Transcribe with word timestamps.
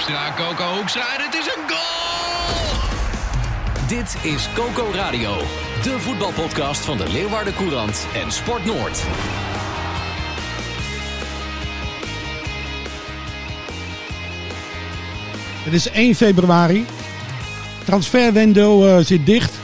Hoekstra, 0.00 0.34
Coco 0.36 0.74
Hoekstra 0.74 1.14
en 1.16 1.24
het 1.24 1.34
is 1.34 1.46
een 1.46 1.68
goal! 1.68 2.78
Dit 3.86 4.16
is 4.22 4.48
Coco 4.54 4.90
Radio, 4.92 5.36
de 5.82 5.98
voetbalpodcast 5.98 6.84
van 6.84 6.96
de 6.96 7.08
Leeuwarden 7.08 7.54
Courant 7.54 8.06
en 8.14 8.32
Sport 8.32 8.64
Noord. 8.64 9.02
Het 15.64 15.72
is 15.72 15.90
1 15.90 16.14
februari. 16.14 16.86
Transferwindow 17.84 18.86
uh, 18.86 19.04
zit 19.04 19.26
dicht. 19.26 19.58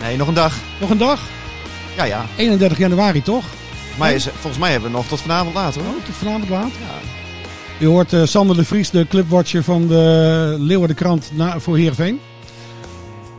Nee, 0.00 0.16
nog 0.16 0.28
een 0.28 0.34
dag. 0.34 0.54
Nog 0.80 0.90
een 0.90 0.98
dag? 0.98 1.20
Ja, 1.96 2.04
ja. 2.04 2.26
31 2.36 2.78
januari 2.78 3.22
toch? 3.22 3.44
Maar 3.98 4.12
is, 4.12 4.24
volgens 4.24 4.58
mij 4.58 4.70
hebben 4.70 4.90
we 4.90 4.96
nog 4.96 5.06
tot 5.06 5.20
vanavond 5.20 5.54
laat 5.54 5.74
hoor. 5.74 5.84
Oh, 5.84 6.04
tot 6.04 6.14
vanavond 6.14 6.48
laat? 6.48 6.70
Ja. 6.80 7.20
U 7.80 7.86
hoort 7.86 8.12
uh, 8.12 8.24
Sander 8.24 8.56
de 8.56 8.64
Vries, 8.64 8.90
de 8.90 9.06
clubwatcher 9.08 9.62
van 9.64 9.86
de 9.86 10.56
Leeuwardenkrant 10.58 11.30
na, 11.34 11.60
voor 11.60 11.76
Heerenveen. 11.76 12.14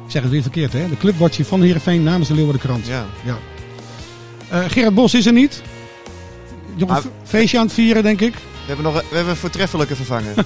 Ik 0.05 0.11
zeg 0.11 0.21
het 0.21 0.31
weer 0.31 0.41
verkeerd 0.41 0.73
hè. 0.73 0.89
De 0.89 0.97
clubwatcher 0.97 1.45
van 1.45 1.61
Heerenveen 1.61 2.03
namens 2.03 2.27
de 2.27 2.33
Leeuwardenkrant. 2.33 2.87
Ja. 2.87 3.05
ja. 3.25 3.37
Uh, 4.53 4.69
Gerard 4.69 4.93
Bos 4.93 5.13
is 5.13 5.25
er 5.25 5.33
niet. 5.33 5.61
Nog 6.77 6.79
een 6.89 6.93
Maar- 6.93 7.03
feestje 7.23 7.57
aan 7.57 7.65
het 7.65 7.73
vieren 7.73 8.03
denk 8.03 8.21
ik. 8.21 8.33
We 8.33 8.39
hebben 8.67 8.85
nog 8.85 8.93
we 8.93 9.15
hebben 9.15 9.33
een 9.33 9.39
voortreffelijke 9.39 9.95
vervanger. 9.95 10.33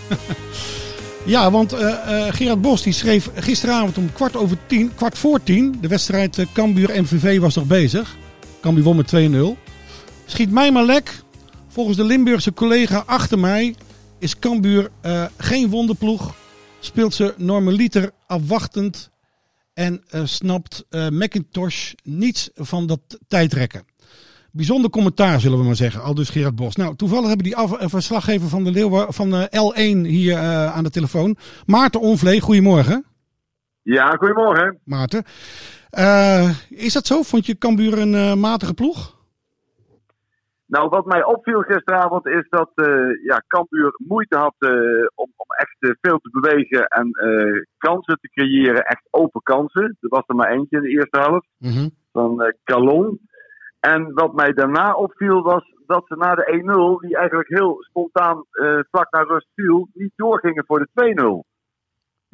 Ja, 1.26 1.52
want 1.52 1.74
eh, 1.74 2.28
eh, 2.28 2.34
Gerard 2.34 2.62
Bos 2.62 2.82
die 2.84 2.94
schreef 2.94 3.30
gisteravond 3.36 3.98
om 3.98 4.14
kwart 4.14 4.36
over 4.36 4.58
tien, 4.68 4.92
kwart 4.96 5.18
voor 5.18 5.44
tien. 5.44 5.78
De 5.82 5.88
wedstrijd 5.88 6.46
Cambuur-MVV 6.54 7.40
was 7.40 7.56
nog 7.56 7.66
bezig. 7.66 8.16
Cambuur 8.62 8.84
won 8.84 8.96
met 8.96 9.14
2-0. 9.16 9.38
Schiet 10.26 10.52
mij 10.52 10.72
maar 10.72 10.86
lek. 10.86 11.14
Volgens 11.70 11.98
de 11.98 12.04
Limburgse 12.04 12.54
collega 12.54 13.04
achter 13.06 13.40
mij 13.40 13.76
is 14.20 14.40
Cambuur 14.40 14.90
uh, 15.06 15.26
geen 15.38 15.70
wonderploeg. 15.70 16.36
Speelt 16.80 17.14
ze 17.14 17.34
normaliter 17.38 18.12
afwachtend. 18.28 19.12
En 19.74 20.04
uh, 20.12 20.22
snapt 20.24 20.86
uh, 20.90 21.08
McIntosh 21.10 21.94
niets 22.04 22.50
van 22.54 22.88
dat 22.88 23.00
tijdrekken. 23.28 23.86
Bijzonder 24.52 24.90
commentaar, 24.90 25.40
zullen 25.40 25.58
we 25.58 25.66
maar 25.66 25.76
zeggen. 25.76 26.02
Al 26.02 26.14
dus 26.14 26.30
Gerard 26.30 26.56
Bos. 26.56 26.76
Nou, 26.76 26.96
toevallig 26.96 27.28
hebben 27.28 27.46
die 27.46 27.56
af, 27.56 27.76
verslaggever 27.80 28.50
van 28.50 28.64
de 28.64 28.72
Leeuwen, 28.72 29.14
van 29.14 29.30
de 29.30 29.50
L1 29.50 30.08
hier 30.08 30.38
aan 30.68 30.84
de 30.84 30.90
telefoon. 30.90 31.38
Maarten 31.66 32.02
Onvlee, 32.02 32.40
goedemorgen. 32.40 33.06
Ja, 33.82 34.10
goedemorgen. 34.10 34.80
Maarten. 34.84 35.24
Is 36.70 36.94
dat 36.94 37.08
zo? 37.08 37.22
Vond 37.22 37.46
je 37.46 37.58
Cambuur 37.58 37.98
een 37.98 38.40
matige 38.40 38.74
ploeg? 38.74 39.15
Nou, 40.68 40.90
wat 40.90 41.06
mij 41.06 41.24
opviel 41.24 41.62
gisteravond 41.62 42.28
is 42.28 42.50
dat 42.50 42.72
uh, 42.76 43.24
ja, 43.24 43.44
Cambuur 43.48 43.94
moeite 43.98 44.38
had 44.38 44.56
om, 45.16 45.32
om, 45.36 45.46
echt 45.58 45.98
veel 46.02 46.18
te 46.18 46.30
bewegen 46.30 46.88
en 46.88 47.12
kansen 47.78 48.18
te 48.22 48.30
creëren. 48.30 48.86
Echt 48.86 49.08
open 49.10 49.42
kansen. 49.42 49.98
Er 50.02 50.10
was 50.10 50.24
er 50.28 50.36
maar 50.36 50.52
eentje 50.52 50.78
in 50.78 50.84
de 50.84 50.90
eerste 50.90 51.20
helft. 51.20 51.48
Mm 51.58 51.72
-hmm. 51.72 51.90
Van 52.12 52.54
Calon. 52.64 53.20
En 53.80 54.14
wat 54.14 54.34
mij 54.34 54.54
daarna 54.54 54.94
opviel 54.94 55.42
was 55.42 55.64
dat 55.86 56.04
ze 56.08 56.16
na 56.16 56.36
de 56.36 57.00
1-0, 57.02 57.08
die 57.08 57.18
eigenlijk 57.18 57.50
heel 57.50 57.78
spontaan 57.80 58.46
vlak 58.92 59.12
naar 59.12 59.28
rust 59.28 59.48
viel, 59.56 59.88
niet 59.94 60.14
doorgingen 60.16 60.64
voor 60.66 60.80
de 60.80 61.44
2-0. 61.44 61.56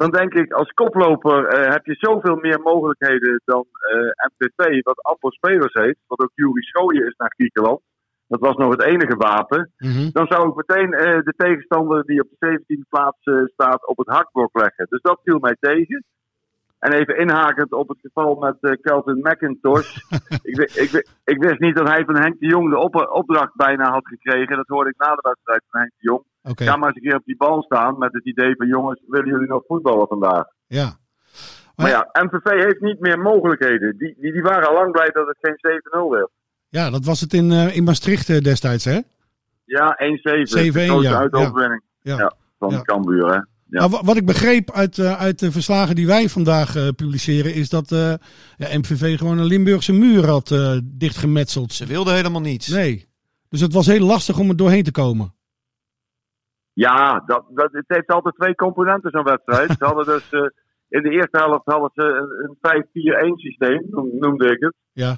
Dan 0.02 0.12
denk 0.12 0.34
ik, 0.34 0.54
als 0.54 0.72
koploper 0.72 1.40
uh, 1.40 1.72
heb 1.72 1.86
je 1.86 1.96
zoveel 2.00 2.36
meer 2.36 2.60
mogelijkheden 2.60 3.42
dan 3.46 3.66
uh, 3.94 4.30
MPV, 4.32 4.84
wat 4.84 5.02
amper 5.02 5.34
spelers 5.34 5.74
heeft, 5.74 6.00
wat 6.08 6.20
ook 6.20 6.32
Jury 6.36 6.62
Schooien 6.62 7.06
is 7.08 7.16
naar 7.18 7.34
Griekenland. 7.36 7.82
Dat 8.32 8.40
was 8.40 8.56
nog 8.56 8.72
het 8.72 8.84
enige 8.84 9.16
wapen. 9.16 9.72
Mm 9.78 9.92
-hmm. 9.92 10.10
Dan 10.12 10.28
zou 10.28 10.50
ik 10.50 10.56
meteen 10.56 10.90
de 11.24 11.34
tegenstander 11.38 12.06
die 12.06 12.22
op 12.22 12.28
de 12.30 12.60
17e 12.60 12.90
plaats 12.90 13.18
staat 13.54 13.88
op 13.88 13.98
het 13.98 14.08
hakblok 14.08 14.50
leggen. 14.54 14.86
Dus 14.90 15.02
dat 15.02 15.20
viel 15.24 15.40
mij 15.40 15.56
tegen. 15.60 16.04
En 16.80 16.92
even 16.92 17.18
inhakend 17.18 17.72
op 17.72 17.88
het 17.88 18.00
geval 18.02 18.36
met 18.36 18.58
uh, 18.62 18.72
Kelvin 18.82 19.20
McIntosh. 19.22 19.96
ik, 20.52 20.58
ik, 20.58 21.08
ik, 21.24 21.44
wist 21.44 21.60
niet 21.60 21.76
dat 21.76 21.88
hij 21.88 22.06
van 22.06 22.18
Henk 22.18 22.40
de 22.40 22.48
Jong 22.48 22.70
de 22.70 22.78
op 22.78 22.96
opdracht 23.12 23.56
bijna 23.56 23.92
had 23.92 24.08
gekregen. 24.08 24.56
Dat 24.56 24.68
hoorde 24.68 24.90
ik 24.90 24.98
na 24.98 25.16
de 25.16 25.22
wedstrijd 25.22 25.64
van 25.70 25.80
Henk 25.80 25.92
de 25.98 26.08
Jong. 26.08 26.24
Okay. 26.44 26.68
Ga 26.68 26.76
maar 26.76 26.88
eens 26.88 26.96
een 26.96 27.04
keer 27.04 27.16
op 27.16 27.26
die 27.26 27.38
bal 27.38 27.64
staan 27.64 27.98
met 27.98 28.14
het 28.14 28.26
idee 28.26 28.56
van 28.56 28.68
jongens, 28.68 29.02
willen 29.08 29.28
jullie 29.28 29.48
nog 29.48 29.64
voetballen 29.68 30.08
vandaag? 30.08 30.46
Ja. 30.68 30.84
Maar, 30.84 30.94
maar 31.76 31.90
ja, 31.90 32.24
MVV 32.24 32.64
heeft 32.64 32.82
niet 32.82 33.00
meer 33.00 33.20
mogelijkheden. 33.20 33.98
Die, 33.98 34.16
die, 34.20 34.32
die 34.32 34.42
waren 34.42 34.68
al 34.68 34.74
lang 34.74 34.92
blij 34.92 35.10
dat 35.10 35.28
het 35.28 35.38
geen 35.42 35.82
7-0 36.06 36.10
werd. 36.10 36.32
Ja, 36.72 36.90
dat 36.90 37.06
was 37.06 37.22
het 37.22 37.34
in, 37.34 37.52
uh, 37.52 37.76
in 37.76 37.84
Maastricht 37.84 38.30
uh, 38.30 38.40
destijds 38.40 38.86
hè? 38.86 39.00
Ja, 39.66 39.98
1-7. 40.00 40.72
7-1 40.72 40.74
de 40.74 41.00
ja. 41.02 41.18
uitoverwinning 41.18 41.82
ja. 42.02 42.18
ja. 42.18 42.34
van 42.60 42.70
ja. 42.70 42.82
Cambuur 42.82 43.26
hè. 43.26 43.34
Ja. 43.34 43.88
Nou, 43.88 44.02
wat 44.04 44.18
ik 44.18 44.26
begreep 44.26 44.72
uit, 44.72 44.98
uh, 44.98 45.20
uit 45.20 45.40
de 45.40 45.52
verslagen 45.52 45.96
die 45.96 46.08
wij 46.08 46.30
vandaag 46.30 46.76
uh, 46.76 46.88
publiceren, 46.96 47.54
is 47.54 47.70
dat 47.70 47.92
uh, 47.92 48.14
ja, 48.58 48.78
MVV 48.78 49.18
gewoon 49.18 49.38
een 49.38 49.46
Limburgse 49.46 49.94
muur 49.94 50.26
had 50.26 50.56
dichtgemetseld. 50.84 51.74
Ze 51.74 51.86
wilden 51.86 52.16
helemaal 52.16 52.42
niets. 52.42 52.68
Nee. 52.68 53.10
Dus 53.50 53.62
het 53.62 53.74
was 53.74 53.86
heel 53.86 54.06
lastig 54.06 54.40
om 54.40 54.50
er 54.50 54.56
doorheen 54.56 54.84
te 54.84 54.92
komen. 54.92 55.34
Ja, 56.74 57.24
dat, 57.26 57.46
dat, 57.50 57.70
het 57.72 57.86
heeft 57.88 58.08
altijd 58.08 58.36
twee 58.36 58.56
componenten 58.56 59.12
zo'n 59.12 59.24
wedstrijd. 59.24 59.72
ze 59.80 59.86
hadden 59.86 60.06
dus 60.06 60.30
in 60.90 61.02
de 61.02 61.10
eerste 61.10 61.38
helft 61.38 61.66
hadden 61.66 61.92
ze 61.94 62.04
een, 62.04 62.58
een 62.62 63.34
5-4-1 63.34 63.36
systeem, 63.36 63.86
noemde 64.20 64.52
ik 64.52 64.60
het. 64.60 64.76
Ja. 64.92 65.18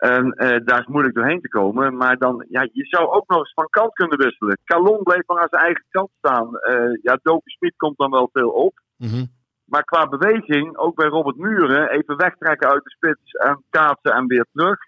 En 0.00 0.24
uh, 0.36 0.56
daar 0.64 0.80
is 0.80 0.86
moeilijk 0.86 1.14
doorheen 1.14 1.40
te 1.40 1.48
komen. 1.48 1.96
Maar 1.96 2.18
dan, 2.18 2.44
ja, 2.48 2.68
je 2.72 2.86
zou 2.86 3.08
ook 3.08 3.28
nog 3.28 3.38
eens 3.38 3.52
van 3.52 3.68
kant 3.70 3.92
kunnen 3.92 4.18
wisselen. 4.18 4.58
Calon 4.64 5.02
bleef 5.02 5.26
maar 5.26 5.40
aan 5.40 5.48
zijn 5.50 5.62
eigen 5.62 5.84
kant 5.90 6.10
staan. 6.18 6.48
Uh, 6.52 6.98
ja, 7.02 7.18
Doki 7.22 7.50
Smit 7.50 7.76
komt 7.76 7.98
dan 7.98 8.10
wel 8.10 8.28
veel 8.32 8.50
op. 8.50 8.80
Mm 8.96 9.08
-hmm. 9.08 9.28
Maar 9.64 9.84
qua 9.84 10.08
beweging, 10.08 10.76
ook 10.76 10.94
bij 10.94 11.08
Robert 11.08 11.36
Muren, 11.36 11.90
even 11.90 12.16
wegtrekken 12.16 12.70
uit 12.70 12.84
de 12.84 12.90
spits 12.90 13.32
en 13.32 13.62
kaatsen 13.70 14.12
en 14.12 14.26
weer 14.26 14.46
terug. 14.52 14.78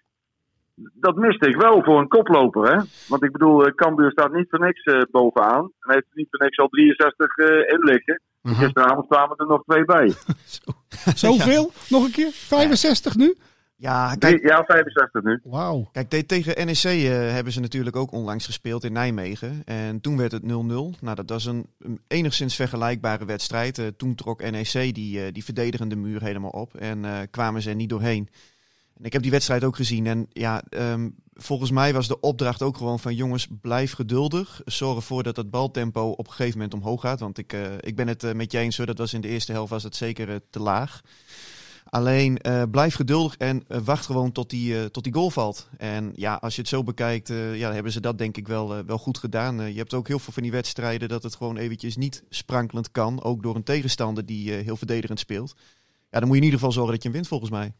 Dat 0.74 1.16
miste 1.16 1.48
ik 1.48 1.56
wel 1.56 1.82
voor 1.82 2.00
een 2.00 2.08
koploper, 2.08 2.72
hè? 2.72 2.80
Want 3.08 3.22
ik 3.22 3.32
bedoel, 3.32 3.66
uh, 3.66 3.74
Cambuur 3.74 4.10
staat 4.10 4.32
niet 4.32 4.46
voor 4.48 4.60
niks 4.60 4.84
uh, 4.84 5.02
bovenaan. 5.10 5.70
En 5.80 5.92
heeft 5.92 6.06
niet 6.14 6.26
voor 6.30 6.44
niks 6.44 6.58
al 6.58 6.68
63 6.68 7.36
uh, 7.36 7.46
in 7.46 7.78
liggen. 7.78 8.20
Mhm. 8.42 8.52
Uh 8.52 8.58
-huh. 8.58 8.64
Gisteravond 8.64 9.08
kwamen 9.08 9.36
er 9.36 9.46
nog 9.46 9.62
twee 9.64 9.84
bij. 9.84 10.08
Zo, 10.56 10.72
zoveel? 11.14 11.70
Nog 11.94 12.04
een 12.04 12.12
keer? 12.12 12.30
65 12.30 13.16
nu? 13.16 13.34
Ja, 13.82 14.14
kijk, 14.14 14.42
ja, 14.42 14.64
65 14.64 15.22
nu. 15.22 15.40
Wauw. 15.44 15.88
Kijk, 15.92 16.26
tegen 16.26 16.66
NEC 16.66 16.84
uh, 16.84 17.10
hebben 17.10 17.52
ze 17.52 17.60
natuurlijk 17.60 17.96
ook 17.96 18.12
onlangs 18.12 18.44
gespeeld 18.44 18.84
in 18.84 18.92
Nijmegen. 18.92 19.62
En 19.64 20.00
toen 20.00 20.16
werd 20.16 20.32
het 20.32 20.42
0-0. 20.42 20.46
Nou, 20.46 20.96
dat 21.00 21.28
was 21.28 21.44
een, 21.44 21.66
een, 21.78 22.00
enigszins 22.08 22.54
vergelijkbare 22.54 23.24
wedstrijd. 23.24 23.78
Uh, 23.78 23.86
toen 23.96 24.14
trok 24.14 24.50
NEC 24.50 24.94
die, 24.94 25.18
uh, 25.18 25.32
die 25.32 25.44
verdedigende 25.44 25.96
muur 25.96 26.22
helemaal 26.22 26.50
op. 26.50 26.74
En 26.74 27.04
uh, 27.04 27.18
kwamen 27.30 27.62
ze 27.62 27.68
er 27.68 27.74
niet 27.74 27.88
doorheen. 27.88 28.28
En 28.98 29.04
ik 29.04 29.12
heb 29.12 29.22
die 29.22 29.30
wedstrijd 29.30 29.64
ook 29.64 29.76
gezien. 29.76 30.06
En 30.06 30.26
ja, 30.32 30.62
um, 30.70 31.14
volgens 31.34 31.70
mij 31.70 31.92
was 31.92 32.08
de 32.08 32.20
opdracht 32.20 32.62
ook 32.62 32.76
gewoon 32.76 33.00
van... 33.00 33.14
jongens, 33.14 33.48
blijf 33.60 33.92
geduldig. 33.92 34.60
Zorg 34.64 34.96
ervoor 34.96 35.22
dat 35.22 35.36
het 35.36 35.50
baltempo 35.50 36.10
op 36.10 36.26
een 36.26 36.32
gegeven 36.32 36.58
moment 36.58 36.74
omhoog 36.74 37.00
gaat. 37.00 37.20
Want 37.20 37.38
ik, 37.38 37.56
ik 37.80 37.96
ben 37.96 38.08
het 38.08 38.34
met 38.34 38.52
je 38.52 38.58
eens, 38.58 38.76
hoor. 38.76 38.86
Dat 38.86 38.98
was 38.98 39.14
in 39.14 39.20
de 39.20 39.28
eerste 39.28 39.52
helft 39.52 39.70
was 39.70 39.82
het 39.82 39.96
zeker 39.96 40.40
te 40.50 40.60
laag. 40.60 41.02
Alleen 41.84 42.38
uh, 42.46 42.62
blijf 42.70 42.94
geduldig 42.94 43.36
en 43.36 43.62
uh, 43.68 43.78
wacht 43.78 44.06
gewoon 44.06 44.32
tot 44.32 44.50
die, 44.50 44.74
uh, 44.74 44.84
tot 44.84 45.04
die 45.04 45.14
goal 45.14 45.30
valt. 45.30 45.70
En 45.78 46.12
ja, 46.14 46.34
als 46.34 46.54
je 46.54 46.60
het 46.60 46.70
zo 46.70 46.82
bekijkt, 46.82 47.28
ja, 47.54 47.72
hebben 47.72 47.92
ze 47.92 48.00
dat 48.00 48.18
denk 48.18 48.36
ik 48.36 48.48
wel, 48.48 48.84
wel 48.84 48.98
goed 48.98 49.18
gedaan. 49.18 49.72
je 49.72 49.78
hebt 49.78 49.94
ook 49.94 50.08
heel 50.08 50.18
veel 50.18 50.32
van 50.32 50.42
die 50.42 50.52
wedstrijden 50.52 51.08
dat 51.08 51.22
het 51.22 51.34
gewoon 51.34 51.56
eventjes 51.56 51.96
niet 51.96 52.24
sprankelend 52.28 52.90
kan. 52.90 53.22
Ook 53.22 53.42
door 53.42 53.56
een 53.56 53.64
tegenstander 53.64 54.26
die 54.26 54.52
heel 54.52 54.76
verdedigend 54.76 55.18
speelt. 55.18 55.54
Ja, 56.10 56.18
dan 56.18 56.28
moet 56.28 56.36
je 56.36 56.42
in 56.42 56.50
ieder 56.50 56.58
geval 56.58 56.72
zorgen 56.72 56.92
dat 56.92 57.02
je 57.02 57.08
hem 57.08 57.16
wint 57.16 57.28
volgens 57.28 57.50
mij. 57.50 57.72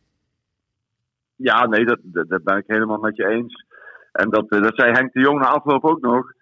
Ja, 1.37 1.66
nee, 1.66 1.84
dat 1.84 2.43
ben 2.44 2.56
ik 2.56 2.64
helemaal 2.66 2.98
met 2.98 3.16
je 3.16 3.28
eens. 3.28 3.64
En 4.12 4.31
dat, 4.31 4.48
dat 4.48 4.75
zei 4.75 4.93
Henk 4.93 5.12
de 5.12 5.20
Jong 5.20 5.40
na 5.40 5.48
afloop 5.48 5.84
ook 5.84 6.00
nog. 6.00 6.32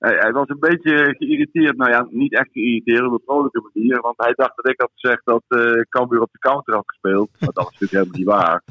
Hij, 0.00 0.16
hij, 0.18 0.32
was 0.32 0.48
een 0.48 0.58
beetje 0.58 1.14
geïrriteerd. 1.18 1.76
Nou 1.76 1.90
ja, 1.90 2.06
niet 2.10 2.32
echt 2.32 2.52
geïrriteerd 2.52 3.06
op 3.06 3.12
een 3.12 3.22
vrolijke 3.24 3.70
manier. 3.72 4.00
Want 4.00 4.16
hij 4.16 4.32
dacht 4.36 4.56
dat 4.56 4.68
ik 4.68 4.80
had 4.80 4.90
gezegd 4.94 5.20
dat 5.24 5.42
uh, 5.48 5.80
Cambuur 5.88 6.20
op 6.20 6.32
de 6.32 6.38
counter 6.38 6.74
had 6.74 6.86
gespeeld. 6.86 7.30
Maar 7.38 7.52
dat 7.52 7.70
is 7.70 7.78
natuurlijk 7.78 7.92
helemaal 7.92 8.18
niet 8.18 8.26
waar. 8.26 8.62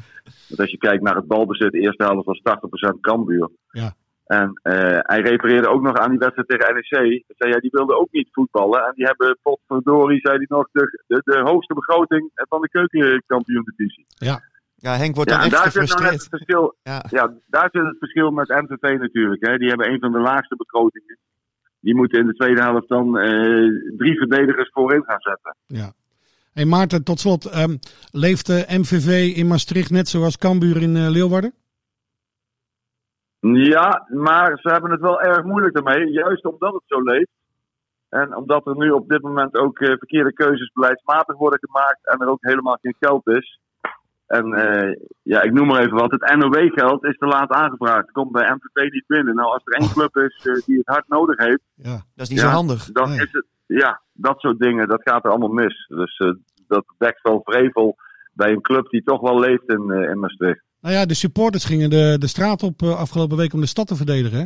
Want 0.48 0.60
als 0.60 0.70
je 0.70 0.78
kijkt 0.78 1.02
naar 1.02 1.14
het 1.14 1.26
balbezit, 1.26 1.72
de 1.72 1.80
eerste 1.80 2.04
helft 2.04 2.26
was 2.26 2.42
80% 2.96 3.00
Cambuur. 3.00 3.50
Ja. 3.70 3.94
En 4.38 4.60
eh, 4.62 4.98
hij 5.00 5.20
refereerde 5.20 5.68
ook 5.68 5.82
nog 5.82 5.96
aan 5.96 6.10
die 6.10 6.18
wedstrijd 6.18 6.48
tegen 6.48 6.74
NEC. 6.74 6.88
Hij 6.88 7.34
zei, 7.36 7.50
ja, 7.52 7.58
die 7.58 7.70
wilden 7.72 7.98
ook 7.98 8.10
niet 8.10 8.28
voetballen. 8.32 8.86
En 8.86 8.92
die 8.94 9.04
hebben, 9.04 9.38
potverdorie, 9.42 10.20
zei 10.20 10.36
hij 10.36 10.46
nog, 10.48 10.68
de, 10.72 11.04
de, 11.06 11.20
de 11.24 11.40
hoogste 11.40 11.74
begroting 11.74 12.30
van 12.34 12.60
de 12.60 12.68
keukenkampioen-divisie. 12.68 14.04
Ja, 14.08 14.40
Henk 14.80 15.14
wordt 15.14 15.30
Ja, 15.30 15.36
dan 15.36 15.44
echt 15.44 15.54
daar 15.54 15.70
zit 15.70 15.98
nou 15.98 16.12
het 16.12 16.26
verschil. 16.30 16.74
Ja. 16.82 17.04
Ja, 17.08 17.34
daar 17.46 17.68
zit 17.72 17.82
het 17.82 17.98
verschil 17.98 18.30
met 18.30 18.48
MVV 18.48 18.98
natuurlijk. 18.98 19.46
Hè. 19.46 19.56
Die 19.56 19.68
hebben 19.68 19.92
een 19.92 20.00
van 20.00 20.12
de 20.12 20.18
laagste 20.18 20.56
begrotingen. 20.56 21.18
Die 21.80 21.94
moeten 21.94 22.18
in 22.20 22.26
de 22.26 22.34
tweede 22.34 22.62
helft 22.62 22.88
dan 22.88 23.18
eh, 23.18 23.96
drie 23.96 24.18
verdedigers 24.18 24.70
voorin 24.72 25.04
gaan 25.04 25.20
zetten. 25.20 25.56
Ja. 25.66 25.92
Hey 26.52 26.64
Maarten, 26.64 27.04
tot 27.04 27.20
slot. 27.20 27.44
ehm, 27.44 27.76
leeft 28.10 28.46
de 28.46 28.64
MVV 28.68 29.36
in 29.36 29.46
Maastricht 29.46 29.90
net 29.90 30.08
zoals 30.08 30.38
Cambuur 30.38 30.82
in 30.82 30.96
eh, 30.96 31.10
Leeuwarden? 31.10 31.52
Ja, 33.40 34.06
maar 34.08 34.58
ze 34.58 34.68
hebben 34.68 34.90
het 34.90 35.00
wel 35.00 35.20
erg 35.20 35.44
moeilijk 35.44 35.74
daarmee. 35.74 36.10
Juist 36.10 36.44
omdat 36.44 36.72
het 36.72 36.82
zo 36.86 37.00
leeft. 37.02 37.30
En 38.08 38.36
omdat 38.36 38.66
er 38.66 38.76
nu 38.76 38.90
op 38.90 39.08
dit 39.08 39.22
moment 39.22 39.54
ook 39.54 39.78
eh, 39.78 39.88
verkeerde 39.88 40.32
keuzes 40.32 40.72
beleidsmatig 40.72 41.36
worden 41.36 41.58
gemaakt. 41.58 42.06
En 42.06 42.20
er 42.20 42.28
ook 42.28 42.44
helemaal 42.44 42.78
geen 42.80 42.96
geld 42.98 43.26
is. 43.26 43.58
En 44.30 44.52
eh, 44.52 44.96
ja, 45.22 45.42
ik 45.42 45.52
noem 45.52 45.66
maar 45.66 45.80
even 45.80 45.96
wat. 45.96 46.10
Het 46.10 46.36
NOW-geld 46.36 47.04
is 47.04 47.16
te 47.18 47.26
laat 47.26 47.50
aangevraagd. 47.50 48.10
Komt 48.10 48.32
bij 48.32 48.50
MVV 48.54 48.90
niet 48.92 49.04
binnen. 49.06 49.34
Nou, 49.34 49.48
als 49.52 49.62
er 49.64 49.80
één 49.80 49.90
club 49.90 50.16
is 50.16 50.46
eh, 50.46 50.66
die 50.66 50.76
het 50.76 50.86
hard 50.86 51.08
nodig 51.08 51.38
heeft. 51.38 51.60
Ja. 51.74 51.90
Dat 51.92 52.02
is 52.14 52.28
niet 52.28 52.38
Ja. 52.40 52.44
zo 52.44 52.50
handig. 52.54 52.84
dan 52.84 53.08
Nee. 53.08 53.18
is 53.20 53.28
het, 53.32 53.44
ja, 53.66 54.00
dat 54.12 54.40
soort 54.40 54.58
dingen, 54.58 54.88
dat 54.88 55.02
gaat 55.02 55.24
er 55.24 55.30
allemaal 55.30 55.48
mis. 55.64 55.86
Dus 55.88 56.16
eh, 56.18 56.32
dat 56.68 56.84
dekt 56.98 57.22
wel 57.22 57.40
vrevel 57.44 57.96
bij 58.32 58.50
een 58.50 58.60
club 58.60 58.88
die 58.90 59.02
toch 59.02 59.20
wel 59.20 59.38
leeft 59.40 59.68
in, 59.70 59.90
in 59.90 60.18
Maastricht. 60.18 60.62
Nou 60.80 60.94
ja, 60.94 61.06
de 61.06 61.14
supporters 61.14 61.64
gingen 61.64 61.90
de, 61.90 62.16
de 62.18 62.26
straat 62.28 62.62
op 62.62 62.82
afgelopen 62.82 63.36
week 63.36 63.52
om 63.52 63.60
de 63.60 63.66
stad 63.66 63.86
te 63.86 63.96
verdedigen. 63.96 64.38
Hè? 64.38 64.44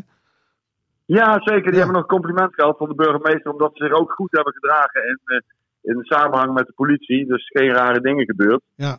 Ja, 1.04 1.32
zeker. 1.42 1.62
Die 1.62 1.72
Ja. 1.72 1.78
hebben 1.78 1.96
nog 1.96 2.06
compliment 2.06 2.54
gehad 2.54 2.76
van 2.78 2.88
de 2.88 2.94
burgemeester, 2.94 3.52
omdat 3.52 3.70
ze 3.74 3.84
zich 3.84 3.92
ook 3.94 4.12
goed 4.12 4.32
hebben 4.32 4.52
gedragen 4.52 5.02
in, 5.04 5.42
in 5.82 6.04
samenhang 6.04 6.52
met 6.54 6.66
de 6.66 6.72
politie. 6.72 7.26
Dus 7.26 7.46
geen 7.48 7.72
rare 7.72 8.00
dingen 8.00 8.24
gebeurd. 8.24 8.60
Ja. 8.74 8.98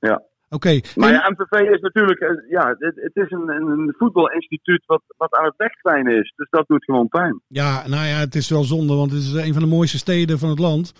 Ja. 0.00 0.22
Oké. 0.50 0.80
Maar 0.96 1.12
ja, 1.12 1.30
MVV 1.30 1.70
is 1.70 1.80
natuurlijk, 1.80 2.20
eh, 2.20 2.50
ja, 2.50 2.74
het, 2.78 2.94
het 2.94 3.16
is 3.16 3.30
een, 3.30 3.48
een, 3.48 3.94
voetbalinstituut 3.98 4.82
wat, 4.86 5.02
wat 5.16 5.34
aan 5.34 5.44
het 5.44 5.56
wegkwijnen 5.56 6.18
is. 6.18 6.32
Dus 6.36 6.48
dat 6.50 6.64
doet 6.66 6.84
gewoon 6.84 7.08
pijn. 7.08 7.40
Ja, 7.48 7.88
nou 7.88 8.06
ja, 8.06 8.16
het 8.18 8.34
is 8.34 8.50
wel 8.50 8.64
zonde, 8.64 8.94
want 8.94 9.10
het 9.10 9.20
is 9.20 9.32
een 9.32 9.52
van 9.52 9.62
de 9.62 9.68
mooiste 9.68 9.98
steden 9.98 10.38
van 10.38 10.48
het 10.48 10.58
land. 10.58 10.92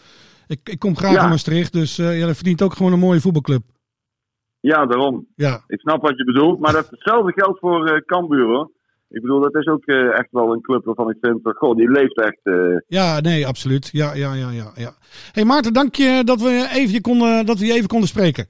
Ik, 0.47 0.61
ik 0.65 0.79
kom 0.79 0.97
graag 0.97 1.13
Ja. 1.13 1.23
in 1.23 1.29
Maastricht, 1.29 1.73
dus 1.73 1.99
eh 1.99 2.19
ja, 2.19 2.27
dat 2.27 2.35
verdient 2.35 2.63
ook 2.63 2.75
gewoon 2.75 2.93
een 2.93 2.99
mooie 2.99 3.21
voetbalclub. 3.21 3.63
Ja, 4.61 4.87
daarom. 4.87 5.27
Ja, 5.35 5.63
Ik 5.67 5.81
snap 5.81 6.03
wat 6.03 6.17
je 6.17 6.25
bedoelt, 6.25 6.61
maar 6.61 6.73
dat, 6.73 6.91
hetzelfde 6.91 7.33
geldt 7.33 7.59
voor 7.59 7.87
eh 7.87 8.01
Cambuur 8.07 8.47
hoor. 8.47 8.71
Ik 9.09 9.21
bedoel, 9.21 9.41
dat 9.41 9.55
is 9.55 9.67
ook 9.67 9.85
echt 9.87 10.29
wel 10.31 10.53
een 10.53 10.61
club 10.61 10.85
waarvan 10.85 11.11
ik 11.11 11.17
vind, 11.21 11.41
goh, 11.43 11.77
die 11.77 11.91
leeft 11.91 12.21
echt. 12.21 12.41
ja 12.87 13.21
nee, 13.21 13.47
absoluut. 13.47 13.89
Ja, 13.93 14.15
ja, 14.15 14.35
ja, 14.35 14.51
ja. 14.51 14.73
ja. 14.75 14.93
hey 15.33 15.45
Maarten, 15.45 15.73
dank 15.73 15.95
je 15.95 16.23
dat 16.25 16.41
we, 16.41 16.69
even 16.73 16.93
je 16.93 17.01
konden, 17.01 17.47
dat 17.47 17.59
we 17.59 17.67
je 17.67 17.73
even 17.73 17.89
konden 17.89 18.09
spreken. 18.09 18.47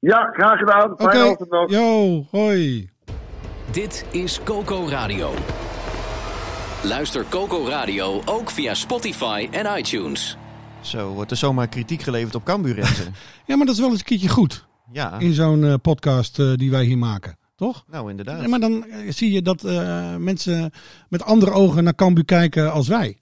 Ja, 0.00 0.30
graag 0.32 0.58
gedaan. 0.58 0.92
Oké, 0.92 1.04
Fijne 1.04 1.24
avond 1.30 1.50
nog. 1.50 1.70
yo, 1.70 2.24
hoi. 2.30 2.88
Dit 3.70 4.04
is 4.10 4.40
Coco 4.44 4.86
Radio. 4.88 5.30
Luister 6.84 7.24
Coco 7.28 7.66
Radio 7.66 8.22
ook 8.24 8.50
via 8.50 8.74
Spotify 8.74 9.48
en 9.50 9.78
iTunes. 9.78 10.36
Zo 10.80 11.08
wordt 11.08 11.30
er 11.30 11.36
zomaar 11.36 11.68
kritiek 11.68 12.02
geleverd 12.02 12.34
op 12.34 12.44
Cambuur. 12.44 12.74
Renze. 12.74 13.02
Ja, 13.46 13.56
maar 13.56 13.66
dat 13.66 13.74
is 13.74 13.80
wel 13.80 13.90
eens 13.90 13.98
een 13.98 14.04
keertje 14.04 14.28
goed 14.28 14.66
ja, 14.92 15.18
in 15.18 15.32
zo'n 15.32 15.64
eh, 15.64 15.74
podcast 15.82 16.38
eh, 16.38 16.52
die 16.54 16.70
wij 16.70 16.84
hier 16.84 16.98
maken, 16.98 17.36
toch? 17.56 17.84
nou 17.90 18.10
inderdaad. 18.10 18.40
Ja, 18.42 18.48
maar 18.48 18.60
dan 18.60 18.84
eh, 18.84 19.10
zie 19.12 19.32
je 19.32 19.42
dat 19.42 19.64
eh, 19.64 20.16
mensen 20.16 20.70
met 21.08 21.22
andere 21.22 21.50
ogen 21.50 21.84
naar 21.84 21.94
Cambuur 21.94 22.24
kijken 22.24 22.72
als 22.72 22.88
wij. 22.88 23.18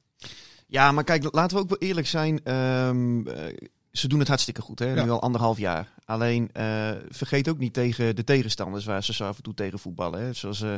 Ja, 0.66 0.92
maar 0.92 1.04
kijk, 1.04 1.28
laten 1.34 1.56
we 1.56 1.62
ook 1.62 1.68
wel 1.68 1.78
eerlijk 1.88 2.06
zijn. 2.06 2.40
ehm, 2.44 3.26
eh, 3.26 3.56
ze 3.98 4.08
doen 4.08 4.18
het 4.18 4.28
hartstikke 4.28 4.60
goed, 4.60 4.78
hè? 4.78 4.92
Ja. 4.94 5.04
nu 5.04 5.10
al 5.10 5.22
anderhalf 5.22 5.58
jaar. 5.58 5.92
Alleen 6.04 6.50
eh, 6.52 6.90
vergeet 7.08 7.48
ook 7.48 7.58
niet 7.58 7.72
tegen 7.72 8.16
de 8.16 8.24
tegenstanders 8.24 8.84
waar 8.84 9.04
ze 9.04 9.12
zo 9.12 9.24
af 9.24 9.36
en 9.36 9.42
toe 9.42 9.54
tegen 9.54 9.78
voetballen. 9.78 10.20
Hè? 10.20 10.32
Zoals 10.32 10.60
eh, 10.62 10.74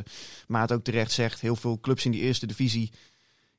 Maat 0.47 0.71
ook 0.71 0.83
terecht 0.83 1.11
zegt, 1.11 1.41
heel 1.41 1.55
veel 1.55 1.79
clubs 1.79 2.05
in 2.05 2.11
die 2.11 2.21
eerste 2.21 2.45
divisie, 2.47 2.91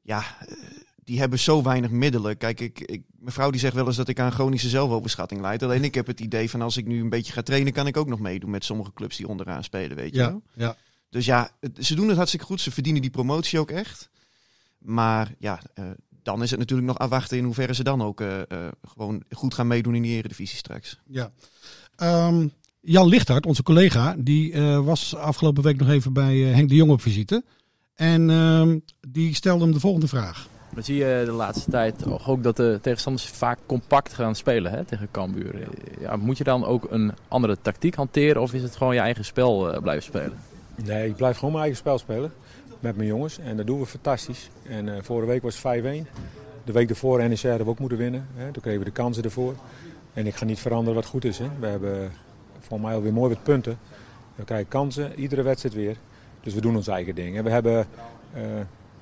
ja, 0.02 0.18
eh, 0.46 0.56
die 1.04 1.18
hebben 1.18 1.38
zo 1.38 1.62
weinig 1.62 1.90
middelen. 1.90 2.36
Kijk, 2.36 2.60
ik, 2.60 2.78
ik, 2.80 3.02
mevrouw 3.18 3.50
die 3.50 3.60
zegt 3.60 3.74
wel 3.74 3.86
eens 3.86 3.96
dat 3.96 4.08
ik 4.08 4.20
aan 4.20 4.32
chronische 4.32 4.68
zelfoverschatting 4.68 5.40
leid. 5.40 5.62
Alleen 5.62 5.84
ik 5.84 5.94
heb 5.94 6.06
het 6.06 6.20
idee 6.20 6.50
van 6.50 6.62
als 6.62 6.76
ik 6.76 6.86
nu 6.86 7.00
een 7.00 7.08
beetje 7.08 7.32
ga 7.32 7.42
trainen, 7.42 7.72
kan 7.72 7.86
ik 7.86 7.96
ook 7.96 8.08
nog 8.08 8.20
meedoen 8.20 8.50
met 8.50 8.64
sommige 8.64 8.92
clubs 8.92 9.16
die 9.16 9.28
onderaan 9.28 9.64
spelen, 9.64 9.96
weet 9.96 10.14
je 10.14 10.20
Ja, 10.20 10.28
wel. 10.28 10.42
ja. 10.54 10.76
Dus 11.08 11.24
ja, 11.24 11.50
het- 11.60 11.78
ze 11.86 11.94
doen 11.94 12.06
het 12.08 12.16
hartstikke 12.16 12.46
goed. 12.46 12.60
Ze 12.60 12.70
verdienen 12.70 13.02
die 13.02 13.10
promotie 13.10 13.58
ook 13.58 13.70
echt. 13.70 14.10
Maar 14.78 15.34
ja, 15.38 15.60
dan 16.22 16.42
is 16.42 16.50
het 16.50 16.58
natuurlijk 16.58 16.88
nog 16.88 16.98
afwachten 16.98 17.38
in 17.38 17.44
hoeverre 17.44 17.74
ze 17.74 17.84
dan 17.84 18.02
ook 18.02 18.20
eh, 18.20 18.40
eh, 18.40 18.46
gewoon 18.88 19.22
goed 19.30 19.54
gaan 19.54 19.66
meedoen 19.66 19.94
in 19.94 20.02
die 20.02 20.16
eredivisie 20.16 20.58
straks. 20.58 20.98
Ja. 21.06 21.32
Ehm, 21.96 22.46
Jan 22.82 23.08
Lichthart, 23.08 23.46
onze 23.46 23.62
collega, 23.62 24.14
die 24.18 24.52
eh, 24.52 24.84
was 24.84 25.16
afgelopen 25.16 25.62
week 25.62 25.78
nog 25.78 25.88
even 25.88 26.12
bij 26.12 26.48
eh, 26.48 26.54
Henk 26.54 26.68
de 26.68 26.74
Jong 26.74 26.90
op 26.90 27.00
visite. 27.00 27.42
En 27.94 28.30
ehm, 28.30 28.78
die 29.08 29.34
stelde 29.34 29.64
hem 29.64 29.72
de 29.72 29.80
volgende 29.80 30.08
vraag. 30.08 30.48
Dan 30.74 30.82
zie 30.82 30.96
je 30.96 31.22
de 31.24 31.32
laatste 31.32 31.70
tijd 31.70 32.04
ook 32.26 32.42
dat 32.42 32.56
de 32.56 32.78
tegenstanders 32.82 33.26
vaak 33.26 33.58
compact 33.66 34.12
gaan 34.12 34.34
spelen 34.34 34.72
hè, 34.72 34.84
tegen 34.84 35.08
Cambuur. 35.10 35.68
Ja, 36.00 36.16
moet 36.16 36.38
je 36.38 36.44
dan 36.44 36.64
ook 36.64 36.86
een 36.90 37.12
andere 37.28 37.56
tactiek 37.62 37.94
hanteren 37.94 38.42
of 38.42 38.52
is 38.52 38.62
het 38.62 38.76
gewoon 38.76 38.94
je 38.94 39.00
eigen 39.00 39.24
spel 39.24 39.72
eh, 39.72 39.82
blijven 39.82 40.04
spelen? 40.04 40.38
Nee, 40.84 41.08
ik 41.08 41.16
blijf 41.16 41.34
gewoon 41.34 41.50
mijn 41.50 41.64
eigen 41.64 41.80
spel 41.80 41.98
spelen 41.98 42.32
met 42.80 42.96
mijn 42.96 43.08
jongens. 43.08 43.38
En 43.38 43.56
dat 43.56 43.66
doen 43.66 43.78
we 43.78 43.86
fantastisch. 43.86 44.50
En 44.68 44.94
eh, 44.94 45.02
vorige 45.02 45.26
week 45.26 45.42
was 45.42 45.62
het 45.62 45.82
5-1. 45.82 45.84
De 46.64 46.72
week 46.72 46.88
daarvoor 46.88 47.28
NEC 47.28 47.42
hadden 47.42 47.64
we 47.64 47.72
ook 47.72 47.78
moeten 47.78 47.98
winnen. 47.98 48.26
Hè. 48.34 48.52
Toen 48.52 48.62
kregen 48.62 48.78
we 48.78 48.84
de 48.84 48.90
kansen 48.90 49.24
ervoor. 49.24 49.54
En 50.12 50.26
ik 50.26 50.34
ga 50.34 50.44
niet 50.44 50.58
veranderen 50.58 50.94
wat 50.94 51.06
goed 51.06 51.24
is. 51.24 51.38
Hè. 51.38 51.48
We 51.60 51.66
hebben 51.66 52.12
voor 52.58 52.80
mij 52.80 52.94
alweer 52.94 53.12
mooi 53.12 53.34
wat 53.34 53.42
punten. 53.42 53.78
We 54.34 54.44
krijgen 54.44 54.68
kansen, 54.68 55.20
iedere 55.20 55.42
wedstrijd 55.42 55.74
weer. 55.74 55.96
Dus 56.40 56.54
we 56.54 56.60
doen 56.60 56.76
ons 56.76 56.88
eigen 56.88 57.14
ding. 57.14 57.36
En 57.36 57.44
we 57.44 57.50
hebben 57.50 57.86
eh, 58.34 58.42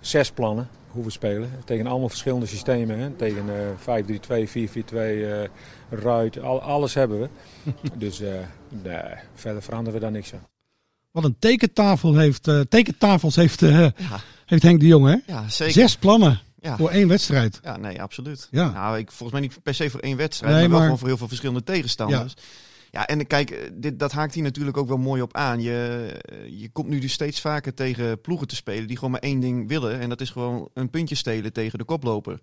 zes 0.00 0.30
plannen 0.30 0.68
hoe 0.90 1.04
we 1.04 1.10
spelen. 1.10 1.50
Tegen 1.64 1.86
allemaal 1.86 2.08
verschillende 2.08 2.46
systemen. 2.46 2.98
Hè. 2.98 3.10
Tegen 3.10 3.44
eh 3.86 4.02
5-3-2, 4.02 4.48
4-4-2, 4.48 4.94
eh 4.94 5.48
ruit. 5.90 6.40
Al, 6.40 6.62
alles 6.62 6.94
hebben 6.94 7.20
we. 7.20 7.28
dus 8.04 8.20
eh, 8.20 8.30
nee, 8.68 9.14
verder 9.34 9.62
veranderen 9.62 9.94
we 9.94 10.04
daar 10.04 10.12
niks 10.12 10.34
aan. 10.34 10.57
Wat 11.22 11.30
een 11.30 11.36
tekentafel 11.38 12.16
heeft, 12.16 12.48
eh, 12.48 12.60
tekentafels 12.60 13.36
heeft, 13.36 13.62
eh, 13.62 13.70
Ja, 13.80 13.92
heeft 14.46 14.62
Henk 14.62 14.80
de 14.80 14.86
Jong, 14.86 15.06
hè? 15.06 15.16
ja 15.32 15.48
zeker. 15.48 15.72
Zes 15.74 15.96
plannen 15.96 16.40
Ja. 16.60 16.76
voor 16.76 16.90
één 16.90 17.08
wedstrijd. 17.08 17.60
Ja, 17.62 17.76
nee, 17.76 18.02
absoluut. 18.02 18.48
Ja. 18.50 18.70
Nou, 18.70 18.98
ik, 18.98 19.06
volgens 19.12 19.32
mij 19.40 19.40
niet 19.40 19.62
per 19.62 19.74
se 19.74 19.90
voor 19.90 20.00
één 20.00 20.16
wedstrijd, 20.16 20.52
Nee, 20.52 20.60
maar 20.60 20.68
wel 20.68 20.76
maar- 20.78 20.86
gewoon 20.86 20.98
voor 20.98 21.08
heel 21.08 21.16
veel 21.16 21.28
verschillende 21.28 21.62
tegenstanders. 21.64 22.34
Ja, 22.90 23.06
en 23.06 23.26
kijk, 23.26 23.50
eh, 23.50 23.70
dit, 23.74 23.98
dat 23.98 24.12
haakt 24.12 24.34
hier 24.34 24.42
natuurlijk 24.42 24.76
ook 24.76 24.88
wel 24.88 24.96
mooi 24.96 25.22
op 25.22 25.34
aan. 25.36 25.60
Je, 25.60 26.08
je 26.50 26.68
komt 26.72 26.88
nu 26.88 26.98
dus 26.98 27.12
steeds 27.12 27.40
vaker 27.40 27.74
tegen 27.74 28.20
ploegen 28.20 28.46
te 28.46 28.54
spelen 28.56 28.86
die 28.86 28.96
gewoon 28.96 29.10
maar 29.10 29.20
één 29.20 29.40
ding 29.40 29.68
willen. 29.68 30.00
En 30.00 30.08
dat 30.08 30.20
is 30.20 30.30
gewoon 30.30 30.68
een 30.74 30.90
puntje 30.90 31.14
stelen 31.14 31.52
tegen 31.52 31.78
de 31.78 31.84
koploper. 31.84 32.38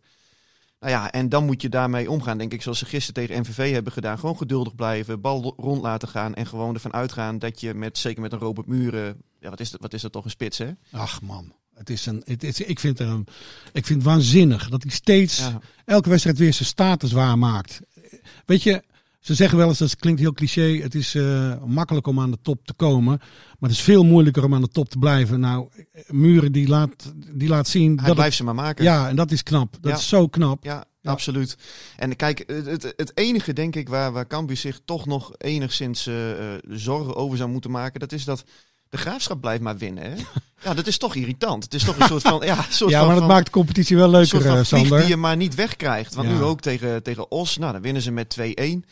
Nou 0.85 0.97
ja, 0.97 1.11
en 1.11 1.29
dan 1.29 1.45
moet 1.45 1.61
je 1.61 1.69
daarmee 1.69 2.11
omgaan, 2.11 2.37
denk 2.37 2.53
ik, 2.53 2.61
zoals 2.61 2.79
ze 2.79 2.85
gisteren 2.85 3.13
tegen 3.27 3.41
MVV 3.41 3.71
hebben 3.71 3.93
gedaan. 3.93 4.19
Gewoon 4.19 4.37
geduldig 4.37 4.75
blijven, 4.75 5.21
bal 5.21 5.53
rond 5.57 5.81
laten 5.81 6.07
gaan 6.07 6.35
en 6.35 6.45
gewoon 6.45 6.73
ervan 6.73 6.93
uitgaan 6.93 7.39
dat 7.39 7.59
je 7.59 7.73
met, 7.73 7.97
zeker 7.97 8.21
met 8.21 8.31
een 8.31 8.39
Robert 8.39 8.67
Muren, 8.67 9.21
ja, 9.39 9.49
wat 9.49 9.59
is 9.59 9.71
dat, 9.71 9.81
wat 9.81 9.93
is 9.93 10.01
dat 10.01 10.11
toch 10.11 10.23
een 10.23 10.29
spits, 10.29 10.57
hè? 10.57 10.71
Ach 10.91 11.21
man, 11.21 11.53
het 11.73 11.89
is 11.89 12.05
een, 12.05 12.21
het 12.25 12.43
is, 12.43 12.61
ik, 12.61 12.79
vind 12.79 12.99
er 12.99 13.07
een, 13.07 13.27
ik 13.73 13.85
vind 13.85 13.99
het 14.03 14.11
waanzinnig 14.11 14.69
dat 14.69 14.83
hij 14.83 14.91
steeds 14.91 15.37
Ja. 15.37 15.59
elke 15.85 16.09
wedstrijd 16.09 16.37
weer 16.37 16.53
zijn 16.53 16.67
status 16.67 17.11
waarmaakt. 17.11 17.81
Weet 18.45 18.63
je, 18.63 18.83
ze 19.25 19.33
zeggen 19.33 19.57
wel 19.57 19.67
eens, 19.67 19.77
dat 19.77 19.95
klinkt 19.95 20.19
heel 20.19 20.33
cliché, 20.33 20.79
het 20.81 20.95
is 20.95 21.15
eh, 21.15 21.53
makkelijk 21.65 22.07
om 22.07 22.19
aan 22.19 22.31
de 22.31 22.37
top 22.41 22.65
te 22.65 22.73
komen. 22.73 23.17
Maar 23.59 23.69
het 23.69 23.71
is 23.71 23.81
veel 23.81 24.03
moeilijker 24.03 24.43
om 24.43 24.53
aan 24.53 24.61
de 24.61 24.67
top 24.67 24.89
te 24.89 24.97
blijven. 24.97 25.39
Nou, 25.39 25.67
Muren 26.07 26.51
die 26.51 26.67
laat, 26.67 27.13
die 27.33 27.47
laat 27.47 27.67
zien 27.67 27.95
Hij 27.97 28.05
dat 28.05 28.15
blijft 28.15 28.37
het, 28.37 28.47
ze 28.47 28.53
maar 28.53 28.63
maken. 28.65 28.83
Ja, 28.83 29.09
en 29.09 29.15
dat 29.15 29.31
is 29.31 29.43
knap. 29.43 29.77
Dat 29.81 29.91
Ja. 29.91 29.97
is 29.97 30.07
zo 30.07 30.27
knap. 30.27 30.63
Ja, 30.63 30.83
Ja. 31.01 31.11
absoluut. 31.11 31.57
En 31.97 32.15
kijk, 32.15 32.43
het, 32.47 32.65
het, 32.65 32.93
het 32.97 33.11
enige 33.17 33.53
denk 33.53 33.75
ik 33.75 33.89
waar, 33.89 34.11
waar 34.11 34.27
Cambuur 34.27 34.57
zich 34.57 34.79
toch 34.85 35.05
nog 35.05 35.31
enigszins 35.37 36.07
eh, 36.07 36.31
eh, 36.53 36.59
zorgen 36.69 37.15
over 37.15 37.37
zou 37.37 37.49
moeten 37.49 37.71
maken, 37.71 37.99
dat 37.99 38.11
is 38.11 38.23
dat 38.25 38.43
de 38.89 38.97
graafschap 38.97 39.41
blijft 39.41 39.61
maar 39.61 39.77
winnen. 39.77 40.03
Hè? 40.03 40.15
ja, 40.63 40.73
dat 40.73 40.87
is 40.87 40.97
toch 40.97 41.15
irritant. 41.15 41.63
Het 41.63 41.73
is 41.73 41.83
toch 41.83 41.99
een 41.99 42.07
soort 42.07 42.21
van. 42.21 42.41
Ja, 42.45 42.65
soort 42.69 42.91
Ja, 42.91 42.97
van, 42.97 43.05
maar 43.07 43.15
dat 43.15 43.25
van- 43.25 43.33
maakt 43.33 43.45
de 43.45 43.51
competitie 43.51 43.95
wel 43.97 44.13
een 44.15 44.27
soort 44.27 44.43
leuker, 44.43 44.65
van 44.65 44.79
Sander. 44.79 44.99
die 44.99 45.07
je 45.07 45.17
maar 45.17 45.37
niet 45.37 45.55
wegkrijgt. 45.55 46.13
Want 46.15 46.27
Ja. 46.27 46.33
nu 46.33 46.41
ook 46.41 46.61
tegen, 46.61 47.03
tegen 47.03 47.31
Os, 47.31 47.57
nou, 47.57 47.71
dan 47.73 47.81
winnen 47.81 48.01
ze 48.01 48.11
met 48.11 48.29
2-1. 48.29 48.85